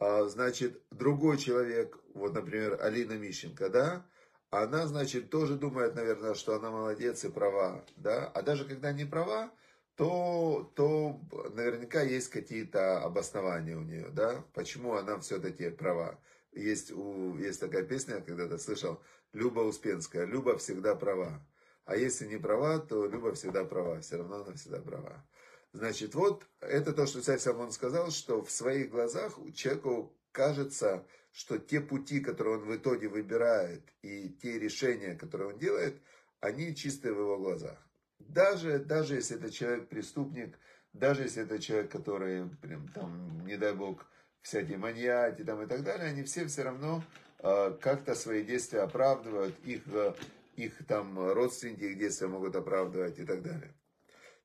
а, 0.00 0.24
значит, 0.24 0.82
другой 0.90 1.38
человек, 1.38 1.96
вот, 2.12 2.34
например, 2.34 2.76
Алина 2.82 3.12
Мищенко, 3.12 3.70
да, 3.70 4.04
она, 4.50 4.86
значит, 4.86 5.30
тоже 5.30 5.56
думает, 5.56 5.94
наверное, 5.94 6.34
что 6.34 6.56
она 6.56 6.70
молодец 6.70 7.24
и 7.24 7.28
права, 7.28 7.84
да, 7.96 8.26
а 8.26 8.42
даже 8.42 8.64
когда 8.64 8.92
не 8.92 9.04
права, 9.04 9.50
то, 9.96 10.72
то 10.74 11.20
наверняка 11.54 12.02
есть 12.02 12.28
какие-то 12.30 13.02
обоснования 13.02 13.76
у 13.76 13.82
нее, 13.82 14.08
да, 14.10 14.44
почему 14.54 14.94
она 14.94 15.18
все-таки 15.20 15.70
права. 15.70 16.18
Есть, 16.52 16.90
у, 16.90 17.36
есть 17.36 17.60
такая 17.60 17.84
песня, 17.84 18.16
я 18.16 18.20
когда-то 18.22 18.58
слышал, 18.58 19.00
Люба 19.32 19.60
Успенская, 19.60 20.24
Люба 20.24 20.58
всегда 20.58 20.96
права. 20.96 21.46
А 21.84 21.96
если 21.96 22.26
не 22.26 22.38
права, 22.38 22.78
то 22.78 23.06
Люба 23.06 23.34
всегда 23.34 23.64
права, 23.64 24.00
все 24.00 24.16
равно 24.16 24.42
она 24.42 24.54
всегда 24.54 24.80
права. 24.80 25.24
Значит, 25.72 26.14
вот 26.16 26.46
это 26.60 26.92
то, 26.92 27.06
что 27.06 27.22
царь 27.22 27.38
Самон 27.38 27.70
сказал, 27.70 28.10
что 28.10 28.42
в 28.42 28.50
своих 28.50 28.90
глазах 28.90 29.38
человеку 29.54 30.16
кажется, 30.32 31.06
что 31.32 31.58
те 31.58 31.80
пути, 31.80 32.20
которые 32.20 32.58
он 32.58 32.64
в 32.64 32.76
итоге 32.76 33.08
выбирает, 33.08 33.82
и 34.02 34.28
те 34.28 34.58
решения, 34.58 35.14
которые 35.14 35.52
он 35.52 35.58
делает, 35.58 36.00
они 36.40 36.74
чистые 36.74 37.14
в 37.14 37.18
его 37.18 37.38
глазах. 37.38 37.78
Даже, 38.18 38.78
даже 38.78 39.16
если 39.16 39.36
это 39.36 39.50
человек 39.50 39.88
преступник, 39.88 40.58
даже 40.92 41.22
если 41.22 41.44
это 41.44 41.58
человек, 41.58 41.90
который, 41.90 42.48
прям, 42.60 42.88
там, 42.88 43.46
не 43.46 43.56
дай 43.56 43.74
бог, 43.74 44.06
всякие 44.42 44.78
маньяки 44.78 45.44
там, 45.44 45.62
и 45.62 45.66
так 45.66 45.82
далее, 45.82 46.08
они 46.08 46.22
все 46.24 46.46
все 46.46 46.62
равно 46.62 47.04
э, 47.38 47.76
как-то 47.80 48.14
свои 48.14 48.44
действия 48.44 48.80
оправдывают, 48.80 49.58
их, 49.64 49.82
э, 49.86 50.14
их 50.56 50.86
там 50.86 51.32
родственники 51.32 51.84
их 51.84 51.98
действия 51.98 52.26
могут 52.26 52.56
оправдывать 52.56 53.18
и 53.18 53.24
так 53.24 53.42
далее. 53.42 53.74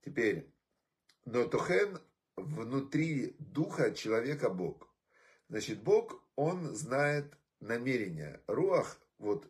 Теперь, 0.04 0.54
но 1.25 1.46
Тохен 1.46 2.00
внутри 2.36 3.36
духа 3.39 3.92
человека 3.92 4.50
Бог. 4.50 4.88
Значит, 5.50 5.82
Бог, 5.82 6.24
он 6.36 6.75
знает 6.75 7.34
намерения. 7.60 8.42
Руах, 8.48 9.00
вот 9.20 9.48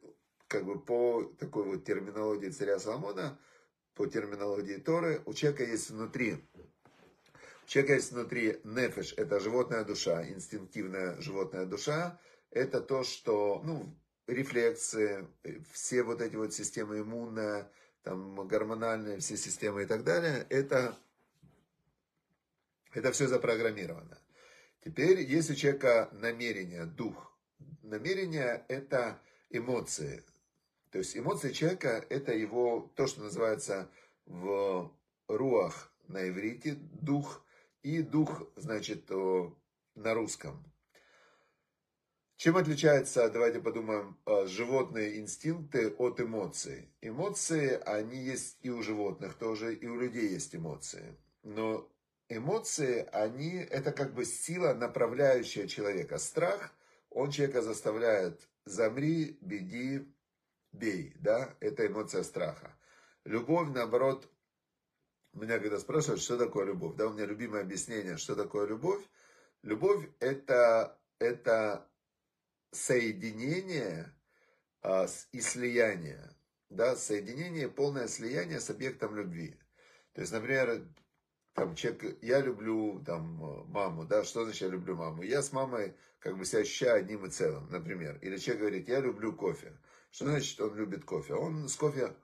как 0.47 0.65
бы 0.65 0.79
по 0.79 1.23
такой 1.39 1.63
вот 1.63 1.83
терминологии 1.83 2.49
царя 2.49 2.79
Соломона, 2.79 3.37
по 3.93 4.07
терминологии 4.07 4.77
Торы, 4.77 5.21
у 5.25 5.33
человека 5.33 5.63
есть 5.63 5.89
внутри 5.89 6.37
у 7.65 7.67
человека 7.67 7.93
есть 7.95 8.11
внутри 8.11 8.59
нефеш, 8.63 9.15
это 9.17 9.39
животная 9.39 9.83
душа, 9.83 10.23
инстинктивная 10.29 11.19
животная 11.19 11.65
душа. 11.65 12.19
Это 12.51 12.79
то, 12.79 13.03
что, 13.03 13.59
ну, 13.65 13.91
рефлексы, 14.27 15.27
все 15.71 16.03
вот 16.03 16.21
эти 16.21 16.35
вот 16.35 16.53
системы 16.53 16.99
иммунная, 16.99 17.71
там, 18.03 18.47
гормональные, 18.47 19.17
все 19.17 19.35
системы 19.35 19.81
и 19.81 19.85
так 19.87 20.03
далее, 20.03 20.45
это, 20.49 20.95
это 22.93 23.11
все 23.11 23.27
запрограммировано. 23.27 24.19
Теперь 24.85 25.19
есть 25.19 25.49
у 25.49 25.55
человека 25.55 26.09
намерение, 26.13 26.85
дух. 26.85 27.37
Намерение– 27.81 28.63
это 28.69 29.19
эмоции. 29.49 30.23
То 30.91 30.99
есть 30.99 31.17
эмоции 31.17 31.51
человека– 31.51 32.05
это 32.09 32.33
его, 32.33 32.89
то, 32.95 33.07
что 33.07 33.23
называется 33.23 33.89
в 34.25 34.95
руах 35.27 35.91
на 36.07 36.29
иврите, 36.29 36.75
дух– 36.75 37.41
и 37.85 38.01
дух, 38.01 38.41
значит, 38.55 39.11
на 39.11 40.13
русском. 40.15 40.63
Чем 42.35 42.57
отличается, 42.57 43.29
давайте 43.29 43.59
подумаем, 43.59 44.17
э, 44.25 44.47
животные 44.47 45.19
инстинкты 45.19 45.89
от 45.89 46.19
эмоций? 46.19 46.89
Эмоции, 47.01 47.79
они 47.85 48.17
есть 48.17 48.57
и 48.61 48.71
у 48.71 48.81
животных 48.81 49.35
тоже, 49.35 49.75
и 49.75 49.85
у 49.85 49.99
людей 49.99 50.29
есть 50.29 50.55
эмоции. 50.55 51.15
Но 51.43 51.87
эмоции, 52.29 53.07
они, 53.11 53.55
это 53.55 53.91
как 53.91 54.13
бы 54.13 54.25
сила, 54.25 54.73
направляющая 54.73 55.67
человека. 55.67 56.17
Страх, 56.17 56.73
он 57.09 57.31
человека 57.31 57.61
заставляет 57.61 58.47
замри, 58.65 59.37
беги, 59.41 60.13
бей, 60.71 61.13
да, 61.19 61.55
это 61.59 61.87
эмоция 61.87 62.23
страха. 62.23 62.77
Любовь, 63.23 63.69
наоборот, 63.69 64.29
меня 65.33 65.59
когда 65.59 65.79
спрашивают, 65.79 66.21
что 66.21 66.37
такое 66.37 66.65
любовь, 66.65 66.95
да, 66.95 67.07
у 67.07 67.13
меня 67.13 67.25
любимое 67.25 67.61
объяснение, 67.61 68.17
что 68.17 68.35
такое 68.35 68.67
любовь. 68.67 69.03
Любовь 69.63 70.07
это, 70.19 70.99
это 71.19 71.89
соединение 72.71 74.13
а, 74.81 75.07
и 75.31 75.41
слияние, 75.41 76.35
да, 76.69 76.95
соединение, 76.95 77.69
полное 77.69 78.07
слияние 78.07 78.59
с 78.59 78.69
объектом 78.69 79.15
любви. 79.15 79.59
То 80.13 80.21
есть, 80.21 80.31
например, 80.31 80.87
там 81.55 81.75
человек, 81.75 82.17
я 82.21 82.41
люблю 82.41 83.01
там 83.05 83.65
маму, 83.71 84.05
да, 84.05 84.23
что 84.23 84.43
значит 84.43 84.61
я 84.61 84.67
люблю 84.67 84.95
маму? 84.95 85.23
Я 85.23 85.41
с 85.41 85.51
мамой 85.53 85.95
как 86.19 86.37
бы 86.37 86.45
себя 86.45 86.59
ощущаю 86.59 86.99
одним 86.99 87.25
и 87.25 87.29
целым, 87.29 87.69
например. 87.71 88.19
Или 88.21 88.37
человек 88.37 88.61
говорит, 88.61 88.89
я 88.89 88.99
люблю 88.99 89.33
кофе. 89.33 89.79
Что 90.11 90.25
значит 90.25 90.59
он 90.59 90.75
любит 90.75 91.05
кофе? 91.05 91.33
Он 91.33 91.67
с 91.67 91.75
кофе 91.75 92.15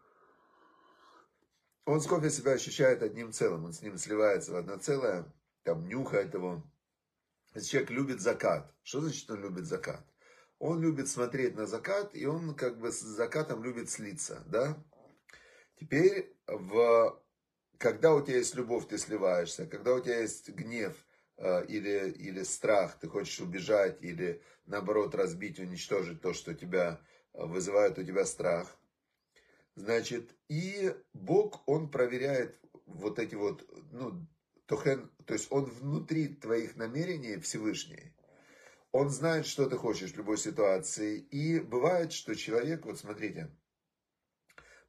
он 1.86 2.00
с 2.00 2.08
кофе 2.08 2.30
себя 2.30 2.52
ощущает 2.52 3.02
одним 3.02 3.32
целым, 3.32 3.66
он 3.66 3.74
с 3.74 3.82
ним 3.82 3.98
сливается 3.98 4.52
в 4.52 4.56
одно 4.56 4.78
целое, 4.78 5.34
там 5.64 5.88
нюхает 5.88 6.34
его. 6.34 6.64
Если 7.56 7.70
человек 7.70 7.90
любит 7.90 8.22
закат, 8.22 8.74
что 8.84 9.02
значит 9.02 9.30
он 9.30 9.42
любит 9.42 9.66
закат? 9.66 10.06
Он 10.60 10.80
любит 10.80 11.08
смотреть 11.08 11.56
на 11.56 11.66
закат, 11.66 12.16
и 12.16 12.26
он 12.26 12.54
как 12.54 12.80
бы 12.80 12.92
с 12.92 13.00
закатом 13.00 13.64
любит 13.64 13.90
слиться, 13.90 14.44
да? 14.46 14.82
Теперь, 15.80 16.38
в, 16.48 17.20
когда 17.82 18.14
у 18.14 18.22
тебя 18.22 18.38
есть 18.38 18.56
любовь, 18.56 18.88
ты 18.88 18.98
сливаешься, 18.98 19.66
когда 19.66 19.96
у 19.96 20.00
тебя 20.00 20.20
есть 20.20 20.50
гнев 20.50 20.96
э, 21.38 21.66
или, 21.66 22.12
или 22.12 22.44
страх, 22.44 23.00
ты 23.00 23.08
хочешь 23.10 23.40
убежать, 23.40 23.98
или 24.02 24.42
наоборот 24.68 25.16
разбить, 25.16 25.60
уничтожить 25.60 26.22
то, 26.22 26.34
что 26.34 26.54
тебя 26.54 27.02
э, 27.34 27.44
вызывает 27.44 27.98
у 27.98 28.04
тебя 28.04 28.26
страх, 28.26 28.78
Значит, 29.76 30.36
и 30.50 30.94
Бог, 31.14 31.64
Он 31.66 31.90
проверяет 31.90 32.60
вот 32.86 33.20
эти 33.20 33.36
вот, 33.36 33.66
ну, 33.92 34.28
тохен, 34.66 35.10
то 35.26 35.34
есть 35.34 35.48
Он 35.50 35.66
внутри 35.66 36.28
твоих 36.28 36.76
намерений 36.76 37.40
Всевышний. 37.40 38.14
Он 38.92 39.10
знает, 39.10 39.46
что 39.46 39.70
ты 39.70 39.78
хочешь 39.78 40.12
в 40.12 40.18
любой 40.18 40.38
ситуации. 40.38 41.18
И 41.18 41.60
бывает, 41.62 42.12
что 42.12 42.36
человек, 42.36 42.86
вот 42.86 43.00
смотрите, 43.00 43.50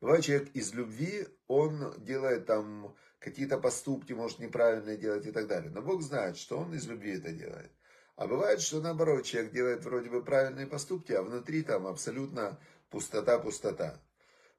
бывает 0.03 0.25
человек 0.25 0.51
из 0.53 0.75
любви, 0.75 1.27
он 1.47 1.95
делает 2.05 2.45
там 2.45 2.95
какие-то 3.21 3.57
поступки, 3.57 4.13
может 4.13 4.41
неправильные 4.41 4.99
делать 4.99 5.25
и 5.27 5.31
так 5.31 5.47
далее. 5.47 5.71
Но 5.71 5.81
Бог 5.81 6.03
знает, 6.03 6.37
что 6.37 6.59
он 6.59 6.75
из 6.75 6.87
любви 6.87 7.17
это 7.19 7.33
делает. 7.33 7.71
А 8.17 8.27
бывает, 8.27 8.61
что 8.61 8.81
наоборот, 8.81 9.25
человек 9.25 9.53
делает 9.53 9.85
вроде 9.85 10.11
бы 10.11 10.23
правильные 10.23 10.67
поступки, 10.67 11.13
а 11.13 11.23
внутри 11.23 11.63
там 11.63 11.87
абсолютно 11.87 12.59
пустота-пустота. 12.91 13.99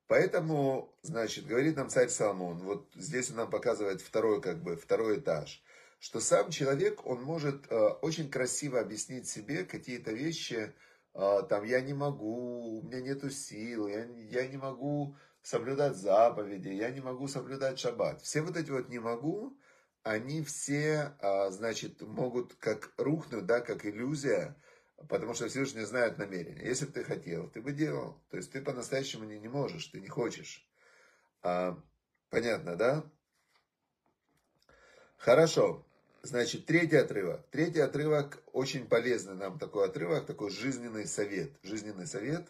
Поэтому, 0.08 0.98
значит, 1.02 1.46
говорит 1.46 1.76
нам 1.76 1.90
царь 1.90 2.10
Соломон, 2.10 2.60
вот 2.60 2.90
здесь 2.96 3.30
он 3.30 3.38
нам 3.38 3.50
показывает 3.50 4.02
второй, 4.02 4.42
как 4.42 4.64
бы, 4.64 4.76
второй 4.76 5.20
этаж, 5.20 5.62
что 6.00 6.20
сам 6.20 6.52
человек, 6.52 7.06
он 7.06 7.22
может 7.22 7.70
э, 7.70 7.76
очень 8.02 8.30
красиво 8.30 8.80
объяснить 8.80 9.28
себе 9.28 9.64
какие-то 9.64 10.12
вещи, 10.12 10.74
э, 11.14 11.42
там, 11.50 11.64
я 11.64 11.82
не 11.82 11.94
могу, 11.94 12.80
у 12.80 12.84
меня 12.84 13.02
нету 13.02 13.30
сил, 13.30 13.88
я, 13.88 14.06
я 14.06 14.48
не 14.48 14.58
могу 14.58 15.16
соблюдать 15.44 15.96
заповеди, 15.96 16.70
я 16.70 16.90
не 16.90 17.02
могу 17.02 17.28
соблюдать 17.28 17.80
шаббат. 17.80 18.22
Все 18.22 18.42
вот 18.42 18.58
эти 18.58 18.72
вот 18.72 18.90
не 18.90 19.00
могу, 19.00 19.58
они 20.02 20.44
все, 20.44 21.16
э, 21.20 21.52
значит, 21.52 22.02
могут 22.02 22.56
как 22.56 22.92
рухнуть, 22.98 23.46
да, 23.46 23.60
как 23.60 23.86
иллюзия, 23.86 24.56
Потому 25.10 25.34
что 25.34 25.48
Всевышний 25.48 25.84
знает 25.84 26.18
намерение. 26.18 26.66
Если 26.66 26.86
бы 26.86 26.92
ты 26.92 27.04
хотел, 27.04 27.50
ты 27.50 27.62
бы 27.62 27.72
делал. 27.72 28.22
То 28.30 28.38
есть 28.38 28.52
ты 28.52 28.62
по-настоящему 28.62 29.26
не, 29.26 29.40
не 29.40 29.48
можешь, 29.48 29.88
ты 29.88 30.00
не 30.00 30.08
хочешь. 30.08 30.68
А, 31.42 31.78
понятно, 32.30 32.76
да? 32.76 33.04
Хорошо. 35.18 35.86
Значит, 36.22 36.66
третий 36.66 36.96
отрывок. 36.96 37.46
Третий 37.50 37.82
отрывок 37.82 38.42
очень 38.54 38.88
полезный 38.88 39.36
нам 39.36 39.60
такой 39.60 39.88
отрывок, 39.88 40.26
такой 40.26 40.50
жизненный 40.50 41.06
совет. 41.06 41.52
Жизненный 41.64 42.08
совет. 42.08 42.48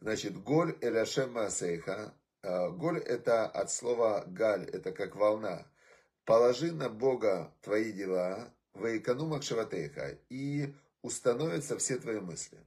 Значит, 0.00 0.40
голь 0.40 0.76
эляшем 0.80 1.32
маасейха. 1.32 2.14
А, 2.42 2.70
голь 2.70 2.98
это 2.98 3.46
от 3.46 3.70
слова 3.70 4.24
галь, 4.26 4.68
это 4.70 4.92
как 4.92 5.16
волна. 5.16 5.66
Положи 6.24 6.72
на 6.72 6.88
Бога 6.88 7.54
твои 7.62 7.92
дела, 7.92 8.54
ваикану 8.74 9.40
шаватейха, 9.42 10.18
и 10.28 10.74
установятся 11.02 11.78
все 11.78 11.96
твои 11.96 12.20
мысли. 12.20 12.58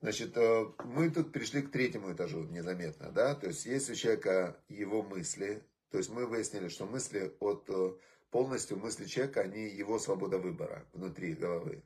Значит, 0.00 0.36
э, 0.36 0.64
мы 0.84 1.10
тут 1.10 1.32
пришли 1.32 1.62
к 1.62 1.70
третьему 1.70 2.12
этажу 2.12 2.42
незаметно, 2.42 3.12
да, 3.12 3.36
то 3.36 3.46
есть 3.46 3.66
есть 3.66 3.88
у 3.88 3.94
человека 3.94 4.60
его 4.68 5.02
мысли, 5.02 5.62
то 5.90 5.98
есть 5.98 6.10
мы 6.10 6.26
выяснили, 6.26 6.68
что 6.68 6.86
мысли 6.86 7.36
от 7.38 7.64
э, 7.68 7.92
полностью 8.32 8.78
мысли 8.78 9.04
человека, 9.04 9.42
они 9.42 9.68
его 9.68 10.00
свобода 10.00 10.38
выбора 10.38 10.84
внутри 10.92 11.34
головы. 11.34 11.84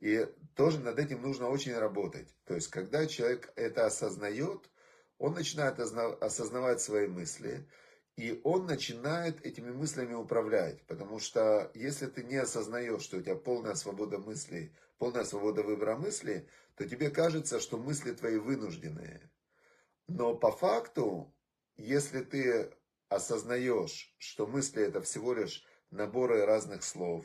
И 0.00 0.26
тоже 0.54 0.78
над 0.78 0.98
этим 0.98 1.20
нужно 1.20 1.48
очень 1.48 1.74
работать. 1.74 2.28
То 2.44 2.54
есть, 2.54 2.68
когда 2.68 3.06
человек 3.06 3.52
это 3.56 3.84
осознает, 3.84 4.70
он 5.18 5.34
начинает 5.34 5.78
осознавать 5.80 6.80
свои 6.80 7.06
мысли, 7.08 7.68
и 8.16 8.40
он 8.44 8.66
начинает 8.66 9.44
этими 9.44 9.70
мыслями 9.70 10.14
управлять. 10.14 10.84
Потому 10.86 11.18
что 11.18 11.70
если 11.74 12.06
ты 12.06 12.24
не 12.24 12.36
осознаешь, 12.36 13.02
что 13.02 13.18
у 13.18 13.22
тебя 13.22 13.36
полная 13.36 13.74
свобода 13.74 14.18
мыслей, 14.18 14.72
полная 14.98 15.24
свобода 15.24 15.62
выбора 15.62 15.96
мысли, 15.96 16.48
то 16.74 16.88
тебе 16.88 17.10
кажется, 17.10 17.60
что 17.60 17.78
мысли 17.78 18.12
твои 18.12 18.38
вынужденные. 18.38 19.30
Но 20.08 20.34
по 20.34 20.50
факту, 20.50 21.34
если 21.76 22.20
ты 22.20 22.72
осознаешь, 23.08 24.14
что 24.18 24.46
мысли 24.46 24.82
это 24.82 25.00
всего 25.02 25.34
лишь 25.34 25.64
наборы 25.90 26.44
разных 26.44 26.82
слов, 26.82 27.24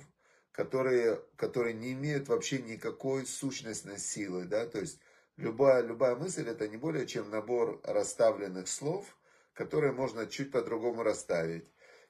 которые, 0.52 1.22
которые 1.36 1.74
не 1.74 1.94
имеют 1.94 2.28
вообще 2.28 2.60
никакой 2.60 3.26
сущностной 3.26 3.98
силы, 3.98 4.46
да, 4.46 4.68
то 4.68 4.80
есть 4.80 5.00
любая, 5.38 5.82
любая 5.82 6.16
мысль 6.16 6.48
это 6.48 6.68
не 6.68 6.78
более 6.78 7.08
чем 7.08 7.30
набор 7.30 7.80
расставленных 7.84 8.68
слов– 8.68 9.18
которые 9.54 9.94
можно 9.94 10.26
чуть 10.26 10.52
по-другому 10.52 11.04
расставить. 11.04 11.68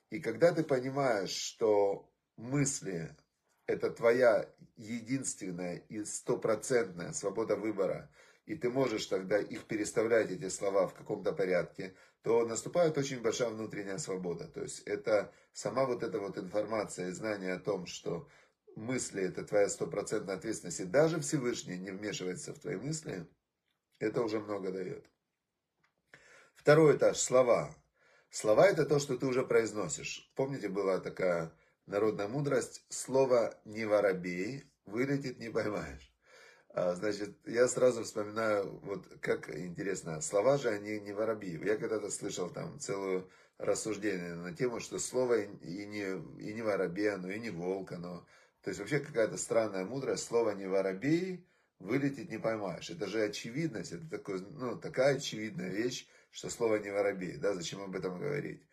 И 0.09 0.19
когда 0.19 0.53
ты 0.53 0.63
понимаешь, 0.63 1.31
что 1.31 2.09
мысли– 2.37 3.15
это 3.67 3.89
твоя 3.89 4.49
единственная 4.75 5.77
и 5.89 6.03
стопроцентная 6.03 7.13
свобода 7.13 7.55
выбора, 7.55 8.11
и 8.45 8.55
ты 8.55 8.69
можешь 8.69 9.05
тогда 9.05 9.37
их 9.39 9.65
переставлять, 9.65 10.31
эти 10.31 10.49
слова, 10.49 10.87
в 10.87 10.93
каком-то 10.93 11.31
порядке, 11.31 11.95
то 12.23 12.45
наступает 12.45 12.97
очень 12.97 13.21
большая 13.21 13.49
внутренняя 13.49 13.97
свобода. 13.97 14.47
То 14.47 14.61
есть 14.61 14.81
это 14.81 15.33
сама 15.53 15.85
вот 15.85 16.03
эта 16.03 16.19
вот 16.19 16.37
информация 16.37 17.07
и 17.07 17.11
знание 17.11 17.53
о 17.53 17.59
том, 17.59 17.85
что 17.85 18.27
мысли 18.75 19.23
это 19.23 19.43
твоя 19.43 19.69
стопроцентная 19.69 20.35
ответственность, 20.35 20.79
и 20.79 20.85
даже 20.85 21.19
Всевышний 21.19 21.77
не 21.77 21.91
вмешивается 21.91 22.53
в 22.53 22.59
твои 22.59 22.75
мысли, 22.75 23.27
это 23.99 24.21
уже 24.21 24.39
много 24.39 24.71
дает. 24.71 25.05
Второй 26.55 26.97
этаж, 26.97 27.17
слова. 27.17 27.75
Слова 28.29 28.67
это 28.67 28.85
то, 28.85 28.99
что 28.99 29.17
ты 29.17 29.25
уже 29.25 29.45
произносишь. 29.45 30.31
Помните, 30.35 30.67
была 30.69 30.99
такая 30.99 31.53
народная 31.85 32.27
мудрость, 32.27 32.85
слово 32.89 33.59
не 33.65 33.85
воробей, 33.85 34.65
вылетит 34.85 35.39
не 35.39 35.49
поймаешь. 35.49 36.13
А, 36.69 36.95
значит, 36.95 37.37
я 37.45 37.67
сразу 37.67 38.03
вспоминаю, 38.03 38.79
вот 38.79 39.07
как 39.21 39.55
интересно, 39.55 40.21
слова 40.21 40.57
же 40.57 40.69
они 40.69 40.99
не 40.99 41.13
воробьи. 41.13 41.59
Я 41.63 41.77
когда-то 41.77 42.09
слышал 42.09 42.49
там 42.49 42.79
целую 42.79 43.29
рассуждение 43.59 44.33
на 44.33 44.53
тему, 44.55 44.79
что 44.79 44.97
слово 44.97 45.41
и 45.41 45.85
не, 45.85 46.19
и 46.41 46.53
не 46.53 46.61
воробей, 46.61 47.13
оно 47.13 47.29
и 47.29 47.39
не 47.39 47.51
волк, 47.51 47.91
оно... 47.91 48.25
То 48.63 48.69
есть 48.69 48.79
вообще 48.79 48.99
какая-то 48.99 49.37
странная 49.37 49.85
мудрость, 49.85 50.25
слово 50.25 50.51
не 50.51 50.67
воробей, 50.67 51.45
вылететь 51.79 52.31
не 52.31 52.37
поймаешь. 52.39 52.89
Это 52.89 53.07
же 53.07 53.21
очевидность, 53.23 53.91
это 53.91 54.09
такой, 54.09 54.39
ну, 54.39 54.77
такая 54.77 55.17
очевидная 55.17 55.69
вещь, 55.69 56.07
что 56.31 56.49
слово 56.49 56.77
не 56.77 56.89
воробей, 56.89 57.35
да, 57.35 57.53
зачем 57.53 57.81
об 57.81 57.95
этом 57.95 58.17
говорить. 58.17 58.65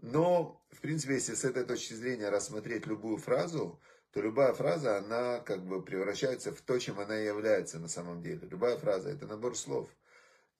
Но, 0.00 0.64
в 0.70 0.80
принципе, 0.80 1.14
если 1.14 1.34
с 1.34 1.44
этой 1.44 1.64
точки 1.64 1.92
зрения 1.92 2.30
рассмотреть 2.30 2.86
любую 2.86 3.18
фразу, 3.18 3.80
то 4.12 4.20
любая 4.20 4.54
фраза, 4.54 4.98
она 4.98 5.40
как 5.40 5.66
бы 5.66 5.84
превращается 5.84 6.52
в 6.52 6.60
то, 6.62 6.78
чем 6.78 6.98
она 6.98 7.20
и 7.20 7.26
является 7.26 7.78
на 7.78 7.88
самом 7.88 8.22
деле. 8.22 8.48
Любая 8.48 8.78
фраза– 8.78 9.08
это 9.10 9.26
набор 9.26 9.56
слов. 9.56 9.90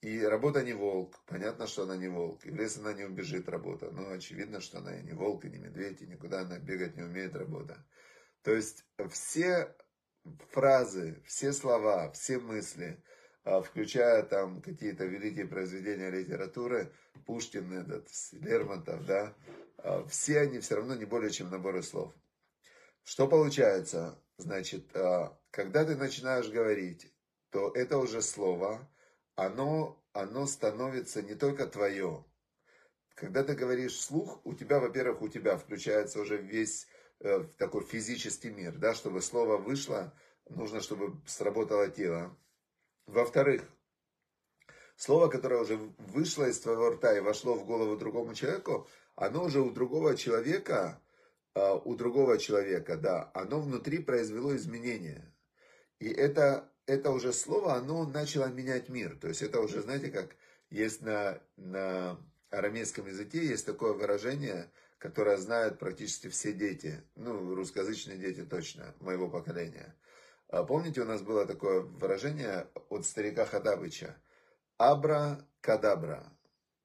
И 0.03 0.21
работа 0.21 0.63
не 0.63 0.75
волк. 0.75 1.19
Понятно, 1.27 1.67
что 1.67 1.85
она 1.85 1.97
не 1.97 2.09
волк. 2.09 2.45
И 2.45 2.51
в 2.51 2.57
лес 2.57 2.77
она 2.77 2.93
не 2.93 3.05
убежит, 3.05 3.49
работа. 3.49 3.91
Но 3.91 4.11
очевидно, 4.11 4.61
что 4.61 4.79
она 4.79 4.99
и 4.99 5.03
не 5.03 5.13
волк, 5.13 5.45
и 5.47 5.51
не 5.51 5.59
медведь, 5.59 6.03
и 6.03 6.07
никуда 6.07 6.41
она 6.41 6.59
бегать 6.59 6.97
не 6.97 7.03
умеет, 7.03 7.35
работа. 7.35 7.83
То 8.45 8.55
есть 8.55 8.85
все 9.11 9.75
фразы, 10.53 11.23
все 11.27 11.53
слова, 11.53 12.11
все 12.13 12.39
мысли, 12.39 13.03
а, 13.43 13.63
включая 13.63 14.23
там 14.23 14.61
какие-то 14.61 15.07
великие 15.07 15.47
произведения 15.47 16.11
литературы, 16.11 16.93
Пушкин, 17.27 17.73
этот, 17.73 18.09
Лермонтов, 18.33 19.05
да, 19.07 19.35
а, 19.79 20.07
все 20.07 20.41
они 20.41 20.61
все 20.61 20.77
равно 20.77 20.95
не 20.95 21.07
более 21.07 21.31
чем 21.31 21.51
наборы 21.51 21.83
слов. 21.83 22.13
Что 23.03 23.27
получается? 23.27 24.23
Значит, 24.37 24.95
а, 24.95 25.39
когда 25.51 25.87
ты 25.87 25.97
начинаешь 25.97 26.49
говорить, 26.49 27.11
то 27.49 27.71
это 27.75 27.97
уже 27.97 28.21
слово, 28.21 28.87
оно, 29.37 30.03
оно 30.13 30.47
становится 30.47 31.23
не 31.23 31.35
только 31.35 31.67
твое. 31.67 32.27
Когда 33.15 33.43
ты 33.43 33.55
говоришь 33.55 33.95
вслух, 33.95 34.45
у 34.45 34.53
тебя, 34.53 34.81
во-первых, 34.81 35.23
у 35.23 35.29
тебя 35.29 35.57
включается 35.57 36.21
уже 36.21 36.37
весь 36.37 36.87
э, 37.25 37.45
такой 37.59 37.83
физический 37.85 38.51
мир, 38.51 38.77
да, 38.77 38.95
чтобы 38.95 39.23
слово 39.23 39.57
вышло, 39.57 40.13
нужно, 40.49 40.81
чтобы 40.81 41.21
сработало 41.27 41.89
тело. 41.89 42.37
Во-вторых, 43.07 43.63
слово, 44.97 45.29
которое 45.29 45.61
уже 45.61 45.77
вышло 45.99 46.45
из 46.45 46.61
твоего 46.61 46.91
рта 46.91 47.17
и 47.17 47.21
вошло 47.21 47.55
в 47.55 47.67
голову 47.67 47.97
другому 47.97 48.35
человеку, 48.35 48.89
оно 49.17 49.45
уже 49.45 49.61
у 49.61 49.71
другого 49.71 50.17
человека 50.17 51.01
а, 51.55 51.75
у 51.75 51.95
другого 51.95 52.37
человека, 52.39 52.97
да, 52.97 53.31
оно 53.33 53.61
внутри 53.61 53.99
произвело 53.99 54.55
изменения. 54.57 55.33
И 56.01 56.09
это, 56.09 56.69
это 56.87 57.11
уже 57.11 57.33
слово, 57.33 57.75
оно 57.75 58.05
начало 58.07 58.47
менять 58.47 58.89
мир. 58.89 59.17
То 59.17 59.29
есть 59.29 59.43
это 59.43 59.61
уже, 59.61 59.81
знаете, 59.81 60.11
как 60.11 60.35
есть 60.71 61.03
на, 61.03 61.41
на 61.57 62.19
арамейском 62.51 63.07
языке, 63.07 63.47
есть 63.47 63.67
такое 63.67 63.93
выражение, 63.93 64.71
которое 65.05 65.37
знают 65.37 65.79
практически 65.79 66.29
все 66.29 66.55
дети, 66.55 67.05
ну, 67.15 67.55
русскоязычные 67.55 68.17
дети 68.17 68.43
точно, 68.43 68.95
моего 69.01 69.29
поколения. 69.29 69.95
А 70.49 70.65
помните, 70.65 71.03
у 71.03 71.05
нас 71.05 71.21
было 71.21 71.45
такое 71.45 71.83
выражение 71.83 72.71
от 72.89 73.05
старика 73.05 73.45
Хадабыча? 73.45 74.17
Абра-кадабра. 74.79 76.33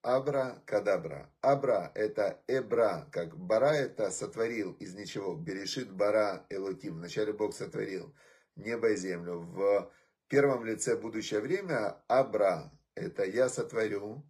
Абра-кадабра. 0.01 1.31
Абра– 1.39 1.93
это 1.95 2.43
эбра, 2.47 3.07
как 3.13 3.37
бара– 3.37 3.73
это 3.73 4.11
сотворил 4.11 4.73
из 4.73 4.95
ничего. 4.95 5.35
Берешит 5.35 5.89
бара 5.89 6.45
элоким. 6.49 6.95
Вначале 6.95 7.31
Бог 7.31 7.53
сотворил 7.53 8.13
небо 8.57 8.89
и 8.89 8.97
землю. 8.97 9.39
В 9.39 9.93
первом 10.27 10.65
лице 10.65 10.97
будущее 10.97 11.39
время 11.39 12.03
абра– 12.09 12.69
это 12.95 13.23
я 13.23 13.47
сотворю. 13.47 14.29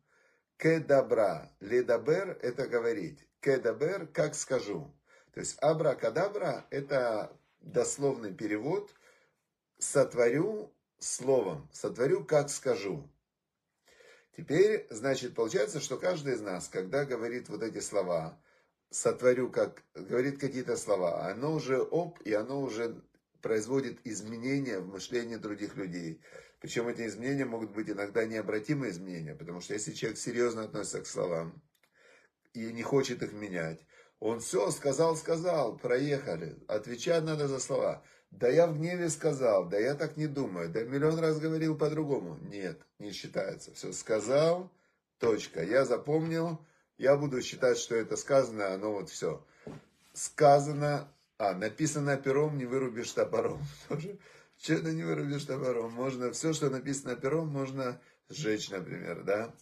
Кедабра. 0.58 1.52
Ледабер– 1.60 2.38
это 2.44 2.68
говорить. 2.68 3.29
Кедабер– 3.42 4.08
как 4.14 4.36
скажу. 4.36 4.94
То 5.34 5.40
есть 5.40 5.58
абра-кадабра– 5.62 6.66
это 6.70 7.38
дословный 7.62 8.34
перевод. 8.34 8.94
Сотворю 9.78 10.74
словом. 11.00 11.70
Сотворю, 11.72 12.26
как 12.26 12.50
скажу. 12.50 13.10
Теперь, 14.36 14.88
значит, 14.90 15.36
получается, 15.36 15.80
что 15.80 15.98
каждый 15.98 16.36
из 16.36 16.42
нас, 16.42 16.68
когда 16.68 17.06
говорит 17.06 17.50
вот 17.50 17.64
эти 17.64 17.80
слова, 17.80 18.42
сотворю, 18.90 19.50
как 19.50 19.84
говорит 19.94 20.40
какие-то 20.40 20.78
слова, 20.78 21.28
оно 21.28 21.54
уже 21.54 21.82
оп, 21.82 22.20
и 22.22 22.34
оно 22.34 22.62
уже 22.62 23.02
производит 23.42 24.00
изменения 24.06 24.80
в 24.80 24.88
мышлении 24.88 25.36
других 25.36 25.76
людей. 25.76 26.22
Причем 26.60 26.88
эти 26.90 27.06
изменения 27.08 27.46
могут 27.46 27.72
быть 27.72 27.90
иногда 27.90 28.26
необратимые 28.26 28.92
изменения, 28.92 29.36
потому 29.36 29.62
что 29.62 29.74
если 29.74 29.94
человек 29.94 30.18
серьезно 30.18 30.64
относится 30.64 31.02
к 31.02 31.08
словам 31.08 31.62
и 32.54 32.72
не 32.72 32.84
хочет 32.84 33.24
их 33.24 33.34
менять, 33.34 33.86
он 34.20 34.40
все 34.40 34.70
сказал, 34.72 35.16
сказал, 35.16 35.78
проехали, 35.78 36.58
отвечать 36.68 37.24
надо 37.24 37.48
за 37.48 37.60
слова. 37.60 38.04
Да 38.32 38.48
я 38.48 38.68
в 38.68 38.78
гневе 38.78 39.10
сказал, 39.10 39.68
да 39.68 39.80
я 39.80 39.96
так 39.96 40.18
не 40.18 40.28
думаю, 40.28 40.70
да 40.70 40.84
миллион 40.84 41.20
раз 41.20 41.40
говорил 41.40 41.78
по-другому. 41.78 42.38
Нет, 42.42 42.80
не 43.00 43.12
считается. 43.12 43.74
Все 43.74 43.92
сказал, 43.94 44.72
точка. 45.20 45.64
Я 45.64 45.86
запомнил, 45.86 46.60
я 46.98 47.16
буду 47.16 47.42
считать, 47.42 47.78
что 47.78 47.96
это 47.96 48.18
сказано, 48.18 48.74
оно 48.74 48.92
вот 48.92 49.10
все. 49.10 49.46
Сказано, 50.14 51.12
а, 51.38 51.54
написано 51.54 52.18
пером, 52.18 52.58
не 52.58 52.66
вырубишь 52.66 53.12
топором. 53.14 53.64
Что 54.62 54.74
это 54.74 54.92
не 54.92 55.04
вырубишь 55.04 55.46
топором? 55.46 55.94
Можно, 55.94 56.34
все, 56.34 56.52
что 56.52 56.70
написано 56.70 57.16
пером, 57.16 57.48
можно 57.48 58.02
сжечь, 58.28 58.70
например, 58.70 59.24
да. 59.24 59.56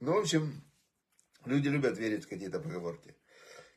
Ну, 0.00 0.14
в 0.14 0.18
общем, 0.20 0.62
люди 1.48 1.68
любят 1.68 1.98
верить 1.98 2.24
в 2.24 2.28
какие-то 2.28 2.60
поговорки. 2.60 3.14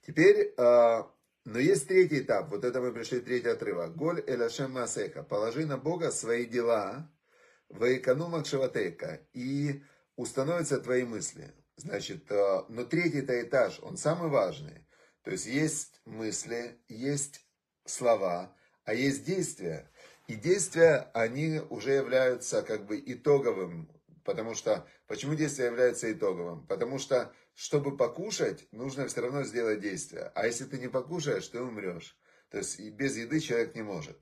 Теперь, 0.05 0.53
а, 0.57 1.12
но 1.45 1.60
есть 1.60 1.88
третий 1.88 2.19
этап, 2.19 2.49
вот 2.49 2.63
это 2.63 2.81
мы 2.81 2.93
пришли, 2.93 3.19
третий 3.19 3.49
отрывок. 3.49 3.95
Голь 3.95 4.23
элашем 4.27 4.71
масеха, 4.71 5.23
положи 5.23 5.65
на 5.65 5.77
Бога 5.77 6.12
свои 6.12 6.45
дела, 6.45 7.12
в 7.69 7.95
экономах 7.95 8.45
шаватейка, 8.45 9.21
и 9.34 9.81
установятся 10.15 10.79
твои 10.79 11.03
мысли. 11.03 11.53
Значит, 11.77 12.31
э, 12.31 12.63
но 12.69 12.84
третий-то 12.84 13.41
этаж, 13.41 13.79
он 13.81 13.97
самый 13.97 14.29
важный. 14.29 14.86
То 15.23 15.31
есть 15.31 15.45
есть 15.45 16.01
мысли, 16.05 16.79
есть 16.88 17.45
слова, 17.86 18.55
а 18.84 18.93
есть 18.93 19.23
действия. 19.23 19.89
И 20.27 20.36
действия, 20.36 21.10
они 21.13 21.60
уже 21.69 21.91
являются 21.91 22.62
как 22.62 22.86
бы 22.86 23.01
итоговым. 23.03 23.89
Потому 24.23 24.53
что, 24.53 24.88
почему 25.07 25.34
действия 25.34 25.65
являются 25.65 26.12
итоговым? 26.12 26.67
Потому 26.67 26.99
что 26.99 27.34
чтобы 27.53 27.97
покушать, 27.97 28.67
нужно 28.71 29.07
все 29.07 29.21
равно 29.21 29.43
сделать 29.43 29.81
действие. 29.81 30.31
А 30.35 30.45
если 30.45 30.65
ты 30.65 30.79
не 30.79 30.87
покушаешь, 30.87 31.47
ты 31.47 31.61
умрешь. 31.61 32.17
То 32.49 32.57
есть 32.57 32.79
без 32.79 33.17
еды 33.17 33.39
человек 33.39 33.75
не 33.75 33.81
может. 33.81 34.17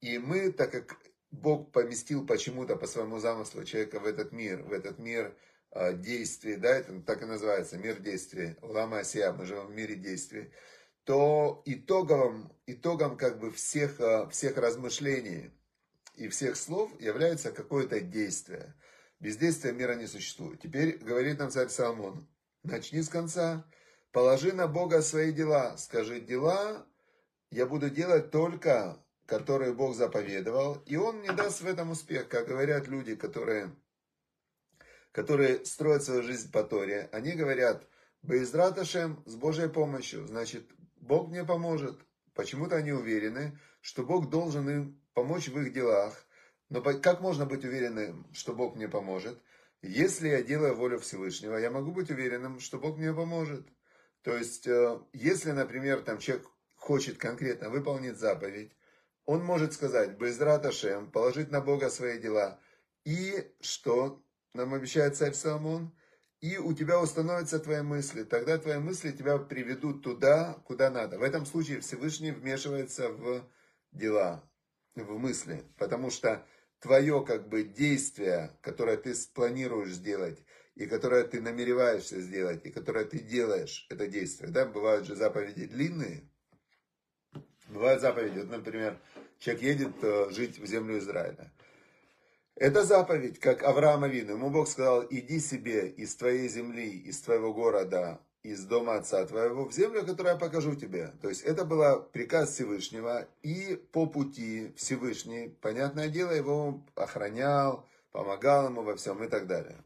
И 0.00 0.18
мы, 0.18 0.50
так 0.52 0.72
как 0.72 0.98
Бог 1.30 1.72
поместил 1.72 2.26
почему-то 2.26 2.76
по 2.76 2.86
своему 2.86 3.18
замыслу 3.18 3.64
человека 3.64 4.00
в 4.00 4.06
этот 4.06 4.32
мир, 4.32 4.62
в 4.62 4.72
этот 4.72 4.98
мир 4.98 5.36
э, 5.70 5.94
действий, 5.94 6.56
да, 6.56 6.76
это 6.76 7.00
так 7.02 7.22
и 7.22 7.26
называется, 7.26 7.78
мир 7.78 8.00
действий, 8.00 8.56
лама 8.62 9.00
асия, 9.00 9.32
мы 9.32 9.46
живем 9.46 9.66
в 9.66 9.74
мире 9.74 9.94
действий, 9.94 10.50
то 11.04 11.62
итоговым, 11.66 12.52
итогом 12.66 13.16
как 13.16 13.38
бы 13.38 13.52
всех, 13.52 14.00
э, 14.00 14.28
всех 14.30 14.56
размышлений 14.56 15.50
и 16.14 16.28
всех 16.28 16.56
слов 16.56 16.90
является 17.00 17.52
какое-то 17.52 18.00
действие. 18.00 18.74
Без 19.20 19.36
действия 19.36 19.72
мира 19.72 19.94
не 19.94 20.06
существует. 20.06 20.60
Теперь 20.62 20.96
говорит 20.98 21.38
нам 21.38 21.50
царь 21.50 21.68
Соломон, 21.68 22.26
Начни 22.62 23.00
с 23.00 23.08
конца. 23.08 23.64
Положи 24.12 24.52
на 24.52 24.66
Бога 24.66 25.00
свои 25.02 25.32
дела. 25.32 25.76
Скажи, 25.78 26.20
дела 26.20 26.86
я 27.50 27.66
буду 27.66 27.88
делать 27.88 28.30
только, 28.30 28.98
которые 29.26 29.72
Бог 29.72 29.94
заповедовал. 29.94 30.82
И 30.86 30.96
Он 30.96 31.18
мне 31.18 31.32
даст 31.32 31.62
в 31.62 31.66
этом 31.66 31.90
успех. 31.90 32.28
Как 32.28 32.46
говорят 32.48 32.86
люди, 32.86 33.14
которые, 33.14 33.74
которые 35.12 35.64
строят 35.64 36.04
свою 36.04 36.22
жизнь 36.22 36.52
по 36.52 36.62
Торе. 36.62 37.08
Они 37.12 37.32
говорят, 37.32 37.86
Боизраташем 38.22 39.22
с 39.24 39.34
Божьей 39.34 39.68
помощью. 39.68 40.26
Значит, 40.26 40.70
Бог 40.96 41.28
мне 41.28 41.44
поможет. 41.44 41.98
Почему-то 42.34 42.76
они 42.76 42.92
уверены, 42.92 43.58
что 43.80 44.04
Бог 44.04 44.28
должен 44.28 44.68
им 44.68 45.02
помочь 45.14 45.48
в 45.48 45.58
их 45.58 45.72
делах. 45.72 46.26
Но 46.68 46.82
как 46.82 47.20
можно 47.22 47.46
быть 47.46 47.64
уверенным, 47.64 48.26
что 48.32 48.52
Бог 48.52 48.76
мне 48.76 48.88
поможет? 48.88 49.40
Если 49.82 50.28
я 50.28 50.42
делаю 50.42 50.74
волю 50.76 50.98
Всевышнего, 50.98 51.56
я 51.56 51.70
могу 51.70 51.92
быть 51.92 52.10
уверенным, 52.10 52.60
что 52.60 52.78
Бог 52.78 52.98
мне 52.98 53.14
поможет. 53.14 53.66
То 54.22 54.36
есть, 54.36 54.66
э, 54.66 55.00
если, 55.14 55.52
например, 55.52 56.02
там 56.02 56.18
человек 56.18 56.46
хочет 56.76 57.16
конкретно 57.16 57.70
выполнить 57.70 58.18
заповедь, 58.18 58.72
он 59.24 59.42
может 59.42 59.72
сказать, 59.72 60.18
Безрат 60.18 60.66
Ашем, 60.66 61.10
положить 61.10 61.50
на 61.50 61.60
Бога 61.60 61.88
свои 61.88 62.18
дела. 62.18 62.60
И 63.04 63.50
что 63.60 64.22
нам 64.54 64.74
обещает 64.74 65.16
царь 65.16 65.32
Соломон? 65.32 65.96
И 66.40 66.58
у 66.58 66.72
тебя 66.74 67.00
установятся 67.00 67.58
твои 67.58 67.82
мысли. 67.82 68.24
Тогда 68.24 68.58
твои 68.58 68.78
мысли 68.78 69.12
тебя 69.12 69.38
приведут 69.38 70.02
туда, 70.02 70.54
куда 70.64 70.90
надо. 70.90 71.18
В 71.18 71.22
этом 71.22 71.46
случае 71.46 71.80
Всевышний 71.80 72.32
вмешивается 72.32 73.10
в 73.10 73.48
дела, 73.92 74.42
в 74.94 75.18
мысли. 75.18 75.64
Потому 75.76 76.10
что 76.10 76.44
твое 76.80 77.24
как 77.24 77.48
бы 77.48 77.62
действие, 77.62 78.56
которое 78.62 78.96
ты 78.96 79.14
спланируешь 79.14 79.92
сделать, 79.92 80.38
и 80.74 80.86
которое 80.86 81.24
ты 81.24 81.40
намереваешься 81.40 82.20
сделать, 82.20 82.64
и 82.64 82.70
которое 82.70 83.04
ты 83.04 83.18
делаешь, 83.18 83.86
это 83.90 84.06
действие. 84.06 84.50
Да? 84.50 84.64
Бывают 84.64 85.06
же 85.06 85.14
заповеди 85.14 85.66
длинные. 85.66 86.28
Бывают 87.68 88.00
заповеди, 88.00 88.38
вот, 88.38 88.50
например, 88.50 88.98
человек 89.38 89.62
едет 89.62 89.94
э, 90.02 90.30
жить 90.30 90.58
в 90.58 90.66
землю 90.66 90.98
Израиля. 90.98 91.52
Это 92.56 92.82
заповедь, 92.82 93.38
как 93.38 93.62
Авраама 93.62 94.08
Вину. 94.08 94.32
Ему 94.32 94.50
Бог 94.50 94.68
сказал, 94.68 95.06
иди 95.08 95.38
себе 95.38 95.88
из 95.88 96.16
твоей 96.16 96.48
земли, 96.48 96.90
из 96.90 97.20
твоего 97.20 97.54
города, 97.54 98.20
из 98.42 98.64
дома 98.64 98.96
отца 98.96 99.24
твоего 99.26 99.66
в 99.66 99.72
землю, 99.72 100.04
которую 100.04 100.34
я 100.34 100.38
покажу 100.38 100.74
тебе. 100.74 101.12
То 101.20 101.28
есть 101.28 101.42
это 101.42 101.64
был 101.64 102.02
приказ 102.02 102.52
Всевышнего, 102.52 103.28
и 103.42 103.76
по 103.92 104.06
пути 104.06 104.72
Всевышний, 104.76 105.48
понятное 105.60 106.08
дело, 106.08 106.30
его 106.30 106.82
охранял, 106.94 107.86
помогал 108.12 108.66
ему 108.66 108.82
во 108.82 108.96
всем 108.96 109.22
и 109.22 109.28
так 109.28 109.46
далее. 109.46 109.84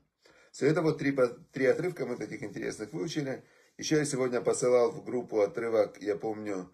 Все 0.52 0.66
это 0.66 0.82
вот 0.82 0.98
три, 0.98 1.16
три 1.52 1.66
отрывка 1.66 2.06
мы 2.06 2.16
таких 2.16 2.42
интересных 2.42 2.92
выучили. 2.92 3.42
Еще 3.76 3.96
я 3.96 4.04
сегодня 4.04 4.40
посылал 4.40 4.92
в 4.92 5.04
группу 5.04 5.40
отрывок, 5.40 6.00
я 6.00 6.14
помню, 6.14 6.70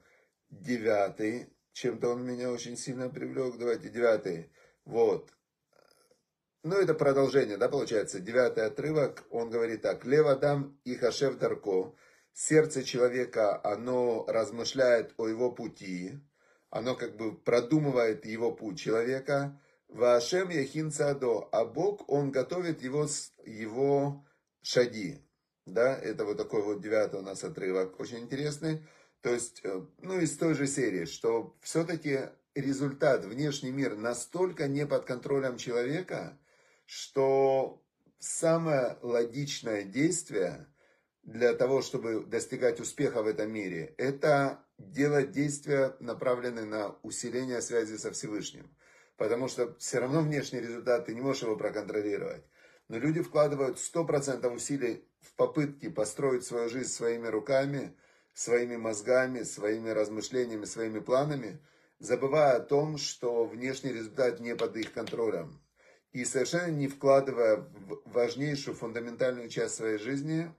девятый. 0.51 1.49
Чем-то 1.73 2.11
он 2.11 2.27
меня 2.27 2.51
очень 2.51 2.77
сильно 2.77 3.09
привлек. 3.09 3.57
Давайте 3.57 3.89
девятый. 3.89 4.51
Вот. 4.85 5.33
Ну, 6.63 6.77
это 6.77 6.93
продолжение, 6.93 7.57
да, 7.57 7.71
получается, 7.71 8.21
девятый 8.21 8.67
отрывок, 8.67 9.25
он 9.31 9.49
говорит 9.49 9.81
так, 9.81 10.05
«Левадам 10.05 10.79
и 10.85 10.95
хашев 10.95 11.39
дарко, 11.39 11.95
сердце 12.35 12.85
человека, 12.85 13.59
оно 13.65 14.27
размышляет 14.29 15.15
о 15.17 15.27
его 15.27 15.51
пути, 15.51 16.21
оно 16.69 16.95
как 16.97 17.17
бы 17.17 17.35
продумывает 17.35 18.27
его 18.27 18.53
путь 18.53 18.79
человека, 18.79 19.59
Вашем 19.89 20.51
Яхин 20.51 20.91
Цадо, 20.93 21.49
а 21.51 21.65
Бог, 21.65 22.07
он 22.11 22.31
готовит 22.31 22.83
его, 22.83 23.07
его 23.47 24.27
шаги». 24.61 25.27
Да, 25.65 25.97
это 25.97 26.27
вот 26.27 26.37
такой 26.37 26.63
вот 26.63 26.83
девятый 26.83 27.21
у 27.21 27.23
нас 27.23 27.43
отрывок, 27.43 27.99
очень 27.99 28.19
интересный. 28.19 28.87
То 29.23 29.31
есть, 29.31 29.61
э, 29.65 29.81
ну, 29.99 30.21
из 30.21 30.37
той 30.37 30.55
же 30.55 30.67
серии, 30.67 31.07
что 31.07 31.57
все-таки 31.63 32.29
результат, 32.55 33.25
внешний 33.25 33.71
мир 33.71 33.97
настолько 33.97 34.69
не 34.69 34.87
под 34.87 35.07
контролем 35.07 35.57
человека, 35.57 36.39
что 36.91 37.81
самое 38.19 38.99
логичное 39.01 39.85
действие 39.85 40.67
для 41.23 41.55
того, 41.55 41.83
чтобы 41.83 42.25
достигать 42.27 42.81
успеха 42.81 43.23
в 43.23 43.29
этом 43.29 43.53
мире, 43.53 43.95
это 43.97 44.65
делать 44.77 45.31
действия, 45.31 45.95
направленные 46.01 46.65
на 46.65 46.97
усиление 47.05 47.63
связи 47.63 47.97
со 47.97 48.11
Всевышним. 48.11 48.77
Потому 49.17 49.47
что 49.47 49.77
все 49.77 50.01
равно 50.01 50.23
внешний 50.23 50.59
результат, 50.59 51.07
ты 51.07 51.15
не 51.15 51.21
можешь 51.21 51.45
его 51.45 51.57
проконтролировать. 51.57 52.43
Но 52.89 52.99
люди 52.99 53.23
вкладывают 53.23 53.79
100% 53.79 54.53
усилий 54.53 55.09
в 55.21 55.37
попытке 55.37 55.91
построить 55.91 56.45
свою 56.45 56.69
жизнь 56.69 56.91
своими 56.91 57.29
руками, 57.29 57.97
своими 58.35 58.77
мозгами, 58.77 59.45
своими 59.45 59.91
размышлениями, 59.91 60.65
своими 60.65 60.99
планами, 60.99 61.65
забывая 62.01 62.57
о 62.57 62.61
том, 62.61 62.99
что 62.99 63.45
внешний 63.45 63.93
результат 63.93 64.41
не 64.41 64.57
под 64.57 64.77
их 64.77 64.93
контролем 64.93 65.63
и 66.13 66.25
совершенно 66.25 66.71
не 66.71 66.89
вкладывая 66.89 67.57
в 67.57 68.01
важнейшую 68.07 68.75
фундаментальную 68.75 69.49
часть 69.49 69.77
своей 69.77 69.99
жизни, 69.99 70.53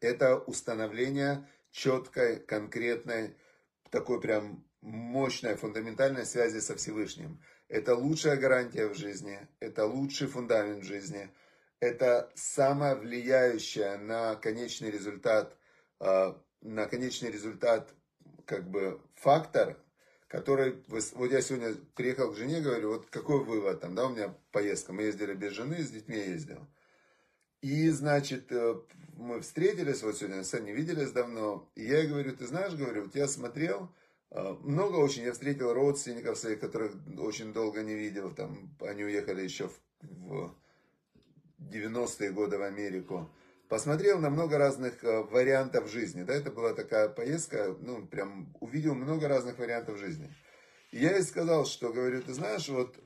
это 0.00 0.36
установление 0.36 1.46
четкой, 1.70 2.40
конкретной, 2.40 3.36
такой 3.90 4.20
прям 4.20 4.64
мощной, 4.80 5.54
фундаментальной 5.54 6.26
связи 6.26 6.58
со 6.58 6.76
Всевышним. 6.76 7.40
Это 7.68 7.94
лучшая 7.94 8.36
гарантия 8.36 8.88
в 8.88 8.94
жизни, 8.94 9.38
это 9.60 9.86
лучший 9.86 10.26
фундамент 10.26 10.82
в 10.82 10.86
жизни, 10.86 11.30
это 11.80 12.30
самое 12.34 12.96
влияющее 12.96 13.96
на 13.96 14.34
конечный 14.34 14.90
результат, 14.90 15.56
а, 16.00 16.40
на 16.60 16.86
конечный 16.86 17.30
результат 17.30 17.94
как 18.44 18.68
бы 18.68 19.00
фактор, 19.14 19.78
который, 20.32 20.82
вот 20.88 21.30
я 21.30 21.42
сегодня 21.42 21.74
приехал 21.94 22.32
к 22.32 22.36
жене, 22.36 22.62
говорю, 22.62 22.92
вот 22.92 23.06
какой 23.10 23.44
вывод 23.44 23.80
там, 23.80 23.94
да, 23.94 24.06
у 24.06 24.14
меня 24.14 24.34
поездка, 24.50 24.94
мы 24.94 25.02
ездили 25.02 25.34
без 25.34 25.52
жены, 25.52 25.82
с 25.82 25.90
детьми 25.90 26.16
ездил. 26.16 26.66
И, 27.60 27.90
значит, 27.90 28.50
э, 28.50 28.80
мы 29.18 29.42
встретились, 29.42 30.02
вот 30.02 30.16
сегодня 30.16 30.42
с 30.42 30.58
не 30.58 30.72
виделись 30.72 31.12
давно, 31.12 31.70
и 31.74 31.84
я 31.84 32.06
говорю, 32.06 32.34
ты 32.34 32.46
знаешь, 32.46 32.72
говорю, 32.72 33.02
вот 33.02 33.14
я 33.14 33.28
смотрел, 33.28 33.90
э, 34.30 34.54
много 34.62 34.96
очень, 34.96 35.24
я 35.24 35.32
встретил 35.32 35.74
родственников 35.74 36.38
своих, 36.38 36.60
которых 36.60 36.94
очень 37.18 37.52
долго 37.52 37.82
не 37.82 37.94
видел, 37.94 38.34
там, 38.34 38.74
они 38.80 39.04
уехали 39.04 39.42
еще 39.42 39.68
в, 39.68 39.78
в 40.00 40.56
90-е 41.58 42.30
годы 42.30 42.56
в 42.56 42.62
Америку 42.62 43.30
посмотрел 43.72 44.18
на 44.18 44.28
много 44.28 44.58
разных 44.58 45.02
э, 45.02 45.22
вариантов 45.22 45.90
жизни. 45.90 46.24
Да, 46.24 46.34
это 46.34 46.50
была 46.50 46.74
такая 46.74 47.08
поездка, 47.08 47.74
ну, 47.80 48.06
прям 48.06 48.54
увидел 48.60 48.94
много 48.94 49.28
разных 49.28 49.58
вариантов 49.58 49.96
жизни. 49.96 50.30
И 50.90 50.98
я 50.98 51.12
ей 51.16 51.22
сказал, 51.22 51.64
что, 51.64 51.90
говорю, 51.90 52.20
ты 52.20 52.34
знаешь, 52.34 52.68
вот 52.68 53.02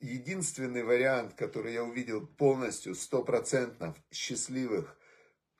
единственный 0.00 0.82
вариант, 0.82 1.34
который 1.34 1.74
я 1.74 1.84
увидел 1.84 2.26
полностью, 2.26 2.94
стопроцентно 2.94 3.94
счастливых, 4.10 4.96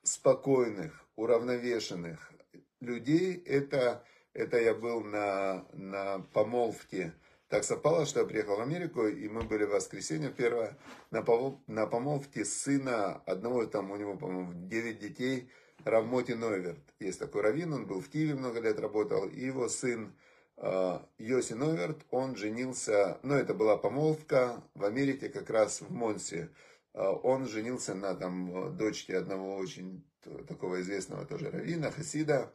спокойных, 0.02 0.98
уравновешенных 1.16 2.32
людей, 2.80 3.34
это, 3.34 4.02
это 4.32 4.58
я 4.58 4.72
был 4.72 5.02
на, 5.02 5.66
на 5.74 6.20
помолвке 6.32 7.12
так 7.48 7.64
совпало, 7.64 8.06
что 8.06 8.20
я 8.20 8.26
приехал 8.26 8.56
в 8.56 8.60
Америку, 8.60 9.06
и 9.06 9.28
мы 9.28 9.42
были 9.42 9.64
в 9.64 9.70
воскресенье 9.70 10.30
первое 10.30 10.76
на, 11.10 11.22
помол, 11.22 11.62
на 11.66 11.86
помолвке 11.86 12.44
сына 12.44 13.22
одного, 13.26 13.66
там 13.66 13.90
у 13.90 13.96
него, 13.96 14.16
по-моему, 14.16 14.52
9 14.54 14.98
детей, 14.98 15.50
Равмоти 15.84 16.34
Нойверт. 16.34 16.82
Есть 16.98 17.20
такой 17.20 17.42
раввин, 17.42 17.72
он 17.72 17.86
был 17.86 18.00
в 18.00 18.08
Киеве 18.08 18.34
много 18.34 18.60
лет 18.60 18.80
работал, 18.80 19.28
и 19.28 19.40
его 19.40 19.68
сын 19.68 20.16
э, 20.56 20.98
Йоси 21.18 21.52
Нойверт, 21.52 21.98
он 22.10 22.34
женился, 22.34 23.20
ну 23.22 23.34
это 23.34 23.54
была 23.54 23.76
помолвка 23.76 24.64
в 24.74 24.84
Америке, 24.84 25.28
как 25.28 25.48
раз 25.50 25.82
в 25.82 25.90
Монсе. 25.92 26.50
Э, 26.94 27.06
он 27.22 27.46
женился 27.46 27.94
на 27.94 28.14
там 28.14 28.76
дочке 28.76 29.16
одного 29.16 29.56
очень 29.56 30.04
такого 30.48 30.80
известного 30.80 31.24
тоже 31.24 31.50
раввина, 31.50 31.92
Хасида. 31.92 32.52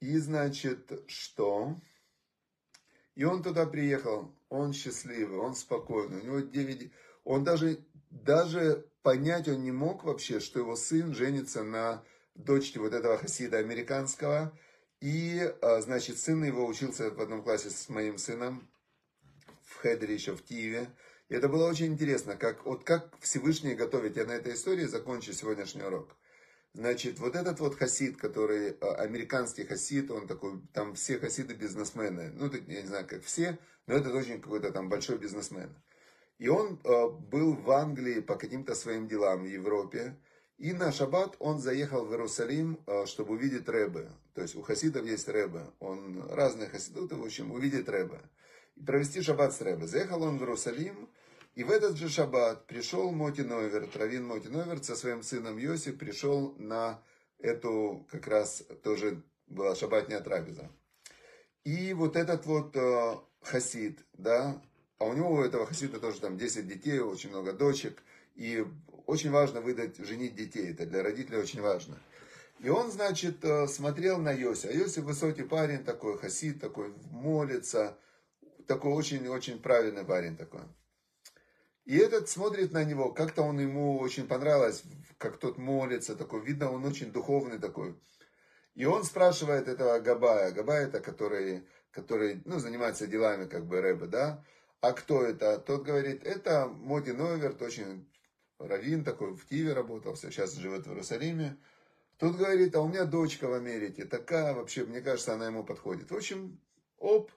И 0.00 0.18
значит, 0.18 0.92
что... 1.08 1.80
И 3.14 3.24
он 3.24 3.42
туда 3.42 3.66
приехал, 3.66 4.34
он 4.48 4.72
счастливый, 4.72 5.38
он 5.38 5.54
спокойный, 5.54 6.20
у 6.20 6.24
него 6.24 6.40
9... 6.40 6.92
Он 7.24 7.44
даже, 7.44 7.78
даже 8.10 8.86
понять 9.02 9.48
он 9.48 9.62
не 9.62 9.72
мог 9.72 10.04
вообще, 10.04 10.40
что 10.40 10.58
его 10.58 10.76
сын 10.76 11.14
женится 11.14 11.62
на 11.62 12.04
дочке 12.34 12.80
вот 12.80 12.92
этого 12.92 13.18
хасида 13.18 13.58
американского. 13.58 14.58
И, 15.00 15.40
а, 15.62 15.80
значит, 15.80 16.18
сын 16.18 16.42
его 16.42 16.66
учился 16.66 17.10
в 17.10 17.20
одном 17.20 17.42
классе 17.42 17.70
с 17.70 17.88
моим 17.88 18.18
сыном 18.18 18.68
в 19.64 19.76
Хедере 19.76 20.14
еще 20.14 20.34
в 20.34 20.42
Киеве. 20.42 20.88
И 21.28 21.34
это 21.34 21.48
было 21.48 21.68
очень 21.68 21.86
интересно, 21.86 22.36
как, 22.36 22.64
вот 22.64 22.84
как 22.84 23.18
Всевышний 23.20 23.74
готовит. 23.74 24.16
Я 24.16 24.24
на 24.24 24.32
этой 24.32 24.54
истории 24.54 24.84
закончу 24.84 25.32
сегодняшний 25.32 25.82
урок. 25.82 26.16
Значит, 26.74 27.20
вот 27.20 27.36
этот 27.36 27.60
вот 27.60 27.76
хасид, 27.76 28.16
который, 28.16 28.76
а, 28.80 28.94
американский 28.96 29.64
хасид, 29.64 30.10
он 30.10 30.26
такой, 30.26 30.60
там 30.72 30.94
все 30.94 31.20
хасиды 31.20 31.54
бизнесмены. 31.54 32.32
Ну, 32.34 32.50
я 32.66 32.82
не 32.82 32.86
знаю, 32.86 33.06
как 33.06 33.22
все, 33.22 33.58
но 33.86 33.94
это 33.94 34.12
очень 34.12 34.40
какой-то 34.40 34.72
там 34.72 34.88
большой 34.88 35.18
бизнесмен. 35.18 35.72
И 36.38 36.48
он 36.48 36.80
э, 36.82 37.08
был 37.30 37.54
в 37.54 37.70
Англии 37.70 38.20
по 38.20 38.34
каким-то 38.34 38.74
своим 38.74 39.06
делам 39.06 39.44
в 39.44 39.46
Европе. 39.46 40.16
И 40.58 40.72
на 40.72 40.90
шаббат 40.90 41.36
он 41.38 41.60
заехал 41.60 42.04
в 42.04 42.10
Иерусалим, 42.10 42.80
э, 42.86 43.06
чтобы 43.06 43.34
увидеть 43.34 43.68
Рэбе. 43.68 44.10
То 44.34 44.42
есть 44.42 44.56
у 44.56 44.62
хасидов 44.62 45.06
есть 45.06 45.28
Рэбе. 45.28 45.66
Он 45.78 46.28
разные 46.28 46.68
хасидуты, 46.68 47.14
в 47.14 47.24
общем, 47.24 47.52
увидеть 47.52 47.88
Рэбе. 47.88 48.20
И 48.74 48.82
провести 48.82 49.22
шаббат 49.22 49.54
с 49.54 49.60
Рэбе. 49.60 49.86
Заехал 49.86 50.24
он 50.24 50.38
в 50.38 50.40
Иерусалим, 50.40 51.08
и 51.54 51.62
в 51.62 51.70
этот 51.70 51.96
же 51.96 52.08
шаббат 52.08 52.66
пришел 52.66 53.10
Моти 53.12 53.42
Новер, 53.42 53.88
Равин 53.94 54.26
Моти 54.26 54.48
Новер 54.48 54.82
со 54.82 54.96
своим 54.96 55.22
сыном 55.22 55.56
Йоси 55.56 55.92
пришел 55.92 56.54
на 56.58 57.00
эту, 57.38 58.06
как 58.10 58.26
раз 58.26 58.64
тоже 58.82 59.22
была 59.46 59.76
шаббатняя 59.76 60.20
трапеза. 60.20 60.70
И 61.64 61.94
вот 61.94 62.16
этот 62.16 62.44
вот 62.46 62.76
э, 62.76 63.16
хасид, 63.40 64.00
да, 64.12 64.60
А 64.98 65.04
у 65.04 65.14
него, 65.14 65.32
у 65.32 65.42
этого 65.42 65.66
хасида 65.66 65.98
тоже 65.98 66.20
там 66.20 66.36
10 66.36 66.66
детей, 66.66 66.98
очень 66.98 67.30
много 67.30 67.52
дочек. 67.52 68.02
И 68.34 68.66
очень 69.06 69.30
важно 69.30 69.60
выдать, 69.60 69.96
женить 69.98 70.34
детей. 70.34 70.72
Это 70.72 70.86
для 70.86 71.02
родителей 71.02 71.38
очень 71.38 71.60
важно. 71.60 71.98
И 72.58 72.68
он, 72.68 72.90
значит, 72.90 73.44
э, 73.44 73.66
смотрел 73.66 74.18
на 74.18 74.32
Йоси. 74.32 74.66
А 74.66 74.72
Йоси 74.72 75.00
высокий 75.00 75.42
парень 75.44 75.84
такой, 75.84 76.18
хасид 76.18 76.60
такой, 76.60 76.92
молится. 77.10 77.96
Такой 78.66 78.92
очень-очень 78.92 79.60
правильный 79.60 80.04
парень 80.04 80.36
такой. 80.36 80.62
И 81.84 81.96
этот 81.98 82.28
смотрит 82.28 82.72
на 82.72 82.82
него, 82.84 83.12
как-то 83.12 83.42
он 83.42 83.60
ему 83.60 83.98
очень 83.98 84.26
понравилось, 84.26 84.84
как 85.18 85.36
тот 85.38 85.58
молится, 85.58 86.16
такой, 86.16 86.42
видно, 86.42 86.72
он 86.72 86.84
очень 86.84 87.12
духовный 87.12 87.58
такой. 87.58 87.94
И 88.74 88.86
он 88.86 89.04
спрашивает 89.04 89.68
этого 89.68 89.98
Габая, 90.00 90.50
Габая 90.50 90.86
это 90.86 91.00
который, 91.00 91.66
который 91.90 92.40
ну, 92.46 92.58
занимается 92.58 93.06
делами 93.06 93.46
как 93.46 93.66
бы 93.66 93.80
Рэба, 93.80 94.06
да, 94.06 94.44
а 94.80 94.92
кто 94.92 95.22
это? 95.22 95.58
Тот 95.58 95.84
говорит, 95.84 96.24
это 96.24 96.66
Моди 96.66 97.12
Новерт, 97.12 97.60
очень 97.62 98.08
раввин 98.58 99.04
такой, 99.04 99.34
в 99.34 99.46
Киеве 99.46 99.74
работал, 99.74 100.16
сейчас 100.16 100.54
живет 100.54 100.86
в 100.86 100.90
Иерусалиме. 100.90 101.56
Тот 102.18 102.36
говорит, 102.36 102.74
а 102.74 102.80
у 102.80 102.88
меня 102.88 103.04
дочка 103.04 103.48
в 103.48 103.52
Америке, 103.52 104.04
такая 104.04 104.54
вообще, 104.54 104.84
мне 104.84 105.00
кажется, 105.00 105.34
она 105.34 105.46
ему 105.46 105.64
подходит. 105.64 106.10
В 106.10 106.16
общем, 106.16 106.60
оп, 106.98 107.30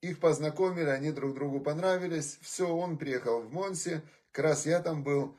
их 0.00 0.18
познакомили, 0.20 0.88
они 0.88 1.12
друг 1.12 1.34
другу 1.34 1.60
понравились. 1.60 2.38
Все, 2.40 2.68
он 2.68 2.98
приехал 2.98 3.40
в 3.42 3.52
Монсе. 3.52 4.02
Как 4.32 4.44
раз 4.44 4.66
я 4.66 4.80
там 4.80 5.02
был. 5.02 5.36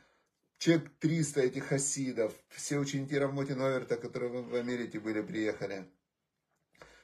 Человек 0.58 0.92
300 1.00 1.42
этих 1.42 1.66
хасидов. 1.66 2.34
Все 2.50 2.78
ученики 2.78 3.18
Равмоти 3.18 3.54
Новерта, 3.54 3.98
которые 3.98 4.30
в 4.44 4.54
Америке 4.54 5.00
были, 5.00 5.22
приехали. 5.22 5.90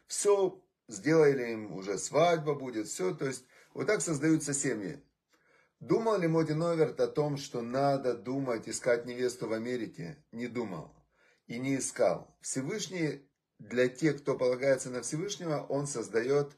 Все, 0.06 0.62
сделали 0.88 1.52
им 1.54 1.74
уже 1.74 1.98
свадьба 1.98 2.54
будет. 2.54 2.88
Все, 2.88 3.14
то 3.14 3.26
есть 3.26 3.46
вот 3.74 3.88
так 3.88 4.02
создаются 4.02 4.54
семьи. 4.54 5.02
Думал 5.80 6.18
ли 6.18 6.28
Моди 6.28 6.54
Новерт 6.54 7.00
о 7.00 7.08
том, 7.08 7.38
что 7.38 7.62
надо 7.62 8.16
думать, 8.16 8.68
искать 8.68 9.06
невесту 9.06 9.48
в 9.48 9.54
Америке? 9.54 10.18
Не 10.32 10.48
думал 10.48 10.92
и 11.46 11.60
не 11.60 11.78
искал. 11.78 12.36
Всевышний, 12.42 13.22
для 13.60 13.88
тех, 13.88 14.22
кто 14.22 14.36
полагается 14.36 14.90
на 14.90 15.02
Всевышнего, 15.02 15.66
он 15.70 15.88
создает 15.88 16.56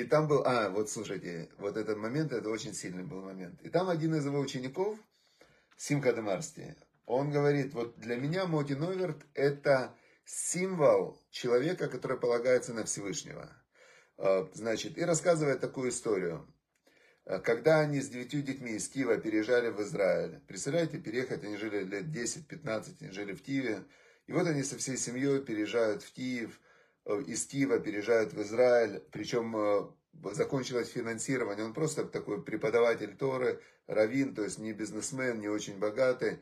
и 0.00 0.04
там 0.04 0.28
был, 0.28 0.42
а, 0.44 0.70
вот 0.70 0.90
слушайте, 0.90 1.50
вот 1.58 1.76
этот 1.76 1.98
момент, 1.98 2.32
это 2.32 2.48
очень 2.50 2.74
сильный 2.74 3.04
был 3.04 3.22
момент. 3.22 3.60
И 3.62 3.68
там 3.68 3.88
один 3.88 4.14
из 4.14 4.24
его 4.24 4.38
учеников, 4.38 4.98
Симка 5.76 6.12
Демарсти, 6.12 6.76
он 7.06 7.30
говорит, 7.30 7.74
вот 7.74 7.98
для 7.98 8.16
меня 8.16 8.46
Моти 8.46 8.72
Новерт 8.72 9.18
это 9.34 9.94
символ 10.24 11.20
человека, 11.30 11.88
который 11.88 12.18
полагается 12.18 12.72
на 12.72 12.84
Всевышнего. 12.84 13.52
А, 14.16 14.48
значит, 14.54 14.96
и 14.98 15.04
рассказывает 15.04 15.60
такую 15.60 15.90
историю. 15.90 16.46
А, 17.26 17.38
когда 17.38 17.80
они 17.80 18.00
с 18.00 18.08
девятью 18.08 18.42
детьми 18.42 18.72
из 18.72 18.88
Киева 18.88 19.16
переезжали 19.18 19.70
в 19.70 19.80
Израиль, 19.82 20.40
представляете, 20.46 20.98
переехать, 20.98 21.44
они 21.44 21.56
жили 21.56 21.84
лет 21.84 22.06
10-15, 22.06 22.96
они 23.00 23.10
жили 23.10 23.32
в 23.32 23.42
Киеве, 23.42 23.84
и 24.26 24.32
вот 24.32 24.46
они 24.46 24.62
со 24.62 24.78
всей 24.78 24.96
семьей 24.96 25.42
переезжают 25.42 26.02
в 26.02 26.12
Киев, 26.12 26.60
из 27.06 27.46
Киева 27.46 27.78
переезжают 27.78 28.32
в 28.32 28.42
Израиль, 28.42 29.02
причем 29.10 29.56
э, 29.56 30.34
закончилось 30.34 30.88
финансирование, 30.88 31.64
он 31.64 31.74
просто 31.74 32.04
такой 32.04 32.42
преподаватель 32.42 33.16
Торы, 33.16 33.60
раввин, 33.86 34.34
то 34.34 34.42
есть 34.42 34.58
не 34.58 34.72
бизнесмен, 34.72 35.40
не 35.40 35.48
очень 35.48 35.78
богатый, 35.78 36.38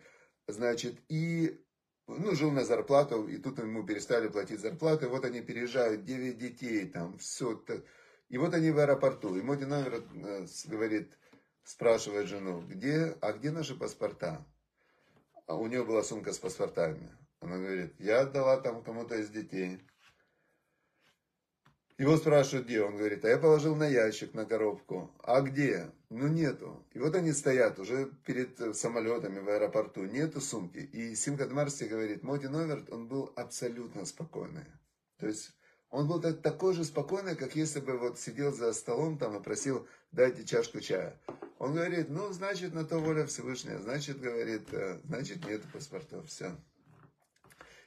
значит, 0.47 1.01
и 1.09 1.61
ну, 2.07 2.35
жил 2.35 2.51
на 2.51 2.65
зарплату, 2.65 3.27
и 3.27 3.39
тут 3.39 3.59
ему 3.59 3.85
перестали 3.85 4.29
платить 4.29 4.61
зарплату, 4.61 5.07
и 5.07 5.09
вот 5.09 5.25
они 5.25 5.41
переезжают, 5.41 6.05
9 6.05 6.39
детей, 6.39 6.87
там, 6.87 7.19
все, 7.19 7.61
и 8.29 8.39
вот 8.39 8.55
они 8.55 8.71
в 8.71 8.79
аэропорту, 8.79 9.37
и 9.37 9.43
Моди 9.43 9.65
номер 9.65 10.05
э, 10.15 10.47
говорит, 10.67 11.13
спрашивает 11.65 12.29
жену, 12.29 12.63
где, 12.63 13.17
а 13.21 13.33
где 13.33 13.51
наши 13.51 13.75
паспорта? 13.75 14.45
А 15.47 15.57
у 15.57 15.67
нее 15.67 15.85
была 15.85 16.03
сумка 16.03 16.33
с 16.33 16.39
паспортами. 16.39 17.11
Она 17.41 17.59
говорит, 17.59 17.95
я 17.99 18.21
отдала 18.21 18.59
там 18.59 18.83
кому-то 18.83 19.17
из 19.17 19.29
детей. 19.29 19.81
Его 21.99 22.17
спрашивают, 22.17 22.67
где? 22.67 22.83
Он 22.83 22.97
говорит, 22.97 23.25
а 23.25 23.29
я 23.29 23.39
положил 23.39 23.77
на 23.77 23.87
ящик, 23.87 24.35
на 24.35 24.45
коробку. 24.45 25.11
А 25.23 25.41
где? 25.41 25.91
Ну, 26.11 26.27
нету. 26.29 26.85
И 26.93 26.99
вот 26.99 27.15
они 27.15 27.33
стоят 27.33 27.79
уже 27.79 28.11
перед 28.27 28.61
э, 28.61 28.75
самолетами 28.75 29.39
в 29.39 29.49
аэропорту. 29.49 30.05
Нету 30.05 30.41
сумки. 30.41 30.79
И 30.79 31.15
Симхат 31.15 31.53
Марси 31.53 31.85
говорит, 31.85 32.23
Моди 32.23 32.49
Новерт, 32.49 32.91
он 32.91 33.09
был 33.09 33.33
абсолютно 33.37 34.05
спокойный. 34.05 34.67
То 35.19 35.27
есть, 35.27 35.53
он 35.91 36.09
был 36.09 36.21
такой 36.21 36.75
же 36.75 36.85
спокойный, 36.85 37.37
как 37.37 37.55
если 37.55 37.81
бы 37.81 37.99
вот 37.99 38.19
сидел 38.19 38.53
за 38.53 38.73
столом 38.73 39.19
там 39.19 39.37
и 39.37 39.43
просил, 39.43 39.87
дайте 40.11 40.45
чашку 40.45 40.81
чая. 40.81 41.21
Он 41.59 41.75
говорит, 41.75 42.09
ну, 42.09 42.33
значит, 42.33 42.75
на 42.75 42.85
то 42.85 42.99
воля 42.99 43.27
Всевышняя. 43.27 43.79
Значит, 43.79 44.19
говорит, 44.19 44.73
э, 44.73 44.99
значит, 45.05 45.47
нету 45.47 45.69
паспортов. 45.73 46.27
Все. 46.27 46.57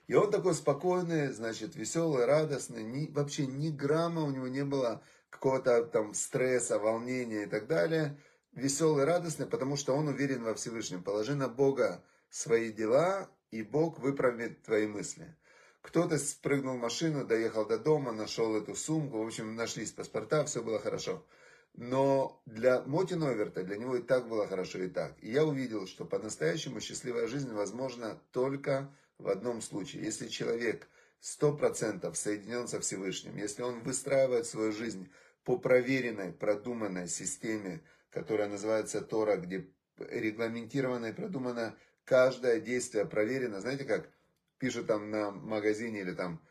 И 0.07 0.13
он 0.13 0.29
такой 0.29 0.53
спокойный, 0.53 1.31
значит, 1.31 1.75
веселый, 1.75 2.25
радостный, 2.25 2.83
ни, 2.83 3.11
вообще 3.11 3.47
ни 3.47 3.69
грамма 3.69 4.21
у 4.21 4.31
него 4.31 4.47
не 4.47 4.63
было 4.63 5.01
какого-то 5.29 5.83
там 5.85 6.13
стресса, 6.13 6.77
волнения 6.77 7.43
и 7.43 7.47
так 7.47 7.67
далее. 7.67 8.17
Веселый, 8.51 9.05
радостный, 9.05 9.47
потому 9.47 9.75
что 9.75 9.95
он 9.95 10.07
уверен 10.07 10.43
во 10.43 10.53
Всевышнем. 10.53 11.03
Положи 11.03 11.35
на 11.35 11.49
Бога 11.49 12.03
свои 12.29 12.71
дела, 12.71 13.29
и 13.51 13.63
Бог 13.63 13.99
выправит 13.99 14.61
твои 14.63 14.87
мысли. 14.87 15.35
Кто-то 15.81 16.17
спрыгнул 16.17 16.77
в 16.77 16.81
машину, 16.81 17.25
доехал 17.25 17.65
до 17.65 17.77
дома, 17.77 18.11
нашел 18.11 18.55
эту 18.55 18.75
сумку, 18.75 19.19
в 19.19 19.27
общем, 19.27 19.55
нашлись 19.55 19.91
паспорта, 19.91 20.45
все 20.45 20.63
было 20.63 20.79
хорошо. 20.79 21.25
Но 21.73 22.41
для 22.45 22.81
Моти 22.83 23.13
Новерта, 23.15 23.63
для 23.63 23.77
него 23.77 23.97
и 23.97 24.01
так 24.01 24.27
было 24.27 24.47
хорошо, 24.47 24.79
и 24.79 24.87
так. 24.87 25.13
И 25.21 25.31
я 25.31 25.43
увидел, 25.43 25.87
что 25.87 26.05
по-настоящему 26.05 26.79
счастливая 26.79 27.27
жизнь 27.27 27.53
возможна 27.53 28.19
только 28.31 28.89
в 29.17 29.29
одном 29.29 29.61
случае. 29.61 30.03
Если 30.03 30.27
человек 30.27 30.87
сто 31.19 31.55
процентов 31.55 32.17
соединен 32.17 32.67
со 32.67 32.79
Всевышним, 32.79 33.37
если 33.37 33.63
он 33.63 33.81
выстраивает 33.81 34.45
свою 34.45 34.71
жизнь 34.71 35.09
по 35.43 35.57
проверенной, 35.57 36.33
продуманной 36.33 37.07
системе, 37.07 37.83
которая 38.09 38.47
называется 38.47 39.01
Тора, 39.01 39.37
где 39.37 39.69
регламентировано 39.97 41.07
и 41.07 41.13
продумано 41.13 41.75
каждое 42.03 42.59
действие 42.59 43.05
проверено. 43.05 43.61
Знаете 43.61 43.85
как? 43.85 44.09
Пишут 44.57 44.87
там 44.87 45.09
на 45.09 45.31
магазине 45.31 46.01
или 46.01 46.13
там 46.13 46.41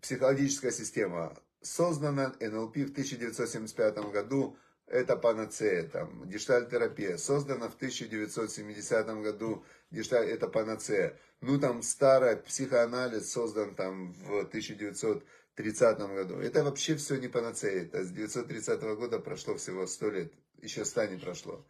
психологическая 0.00 0.70
система. 0.70 1.36
Создана 1.60 2.34
НЛП 2.40 2.76
в 2.76 2.92
1975 2.92 3.98
году 4.10 4.56
это 4.90 5.16
панацея, 5.16 5.84
там, 5.84 6.28
гештальтерапия, 6.28 7.16
создана 7.16 7.68
в 7.68 7.76
1970 7.76 9.06
году, 9.22 9.64
гешталь, 9.90 10.28
это 10.28 10.48
панацея. 10.48 11.16
Ну, 11.40 11.58
там, 11.60 11.82
старый 11.82 12.36
психоанализ 12.36 13.30
создан 13.30 13.74
там 13.76 14.12
в 14.12 14.40
1930 14.40 15.98
году. 15.98 16.40
Это 16.40 16.64
вообще 16.64 16.96
все 16.96 17.16
не 17.16 17.28
панацея, 17.28 17.84
это 17.84 18.04
с 18.04 18.10
1930 18.10 18.82
года 18.98 19.20
прошло 19.20 19.54
всего 19.54 19.86
100 19.86 20.10
лет, 20.10 20.32
еще 20.60 20.84
100 20.84 21.04
не 21.06 21.18
прошло. 21.18 21.64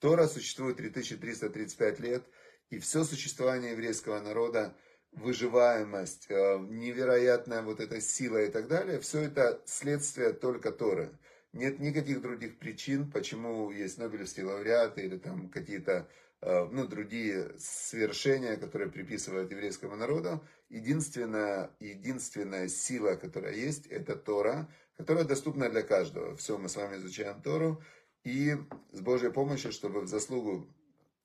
Тора 0.00 0.26
существует 0.26 0.78
3335 0.78 2.00
лет, 2.00 2.24
и 2.70 2.78
все 2.78 3.04
существование 3.04 3.72
еврейского 3.72 4.18
народа, 4.20 4.74
выживаемость, 5.12 6.26
э, 6.30 6.58
невероятная 6.58 7.60
вот 7.62 7.80
эта 7.80 8.00
сила 8.00 8.38
и 8.38 8.50
так 8.50 8.66
далее, 8.66 8.98
все 8.98 9.20
это 9.20 9.62
следствие 9.66 10.32
только 10.32 10.72
Торы. 10.72 11.12
Нет 11.52 11.80
никаких 11.80 12.22
других 12.22 12.58
причин, 12.58 13.10
почему 13.10 13.70
есть 13.70 13.98
Нобелевские 13.98 14.46
лауреаты 14.46 15.02
или 15.02 15.18
там 15.18 15.50
какие-то 15.50 16.08
э, 16.40 16.64
ну, 16.70 16.86
другие 16.86 17.52
свершения, 17.58 18.56
которые 18.56 18.90
приписывают 18.90 19.50
еврейскому 19.50 19.96
народу. 19.96 20.42
Единственная, 20.70 21.70
единственная 21.78 22.68
сила, 22.68 23.16
которая 23.16 23.54
есть, 23.54 23.86
это 23.86 24.16
Тора, 24.16 24.66
которая 24.96 25.24
доступна 25.24 25.68
для 25.68 25.82
каждого. 25.82 26.36
Все, 26.36 26.56
мы 26.56 26.70
с 26.70 26.76
вами 26.76 26.96
изучаем 26.96 27.42
Тору. 27.42 27.82
И 28.24 28.56
с 28.92 29.00
Божьей 29.00 29.30
помощью, 29.30 29.72
чтобы 29.72 30.00
в 30.00 30.06
заслугу 30.06 30.72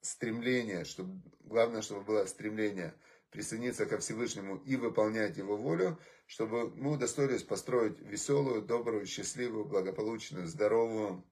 стремления, 0.02 0.84
чтобы, 0.84 1.22
главное, 1.46 1.82
чтобы 1.82 2.02
было 2.02 2.26
стремление– 2.26 2.94
присоединиться 3.32 3.86
ко 3.86 3.98
Всевышнему 3.98 4.58
и 4.58 4.76
выполнять 4.76 5.38
Его 5.38 5.58
волю, 5.58 6.00
чтобы 6.26 6.70
мы 6.76 6.94
удостоились 6.94 7.44
построить 7.44 8.00
веселую, 8.00 8.62
добрую, 8.62 9.06
счастливую, 9.06 9.66
благополучную, 9.66 10.48
здоровую, 10.48 11.24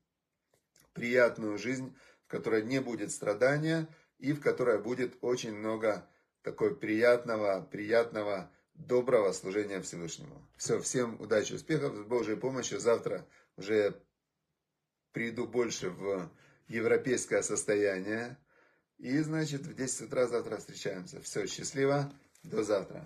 приятную 0.94 1.58
жизнь, 1.58 1.96
в 2.26 2.28
которой 2.28 2.64
не 2.64 2.80
будет 2.80 3.12
страдания 3.12 3.88
и 4.18 4.34
в 4.34 4.42
которой 4.42 4.82
будет 4.82 5.18
очень 5.22 5.54
много 5.54 6.10
такой 6.42 6.76
приятного, 6.76 7.62
приятного, 7.62 8.52
доброго 8.76 9.32
служения 9.32 9.82
Всевышнему. 9.82 10.48
Все, 10.58 10.80
всем 10.80 11.20
удачи, 11.20 11.54
успехов, 11.54 11.96
с 11.96 12.04
Божьей 12.04 12.36
помощью. 12.36 12.80
Завтра 12.80 13.28
уже 13.56 14.02
приду 15.12 15.48
больше 15.48 15.90
в 15.90 16.30
европейское 16.68 17.42
состояние. 17.42 18.38
И, 18.98 19.20
значит, 19.20 19.62
в 19.62 19.76
10 19.76 20.08
утра 20.08 20.28
завтра 20.28 20.58
встречаемся. 20.58 21.22
Все, 21.22 21.48
счастливо. 21.48 22.12
До 22.44 22.64
завтра. 22.64 23.06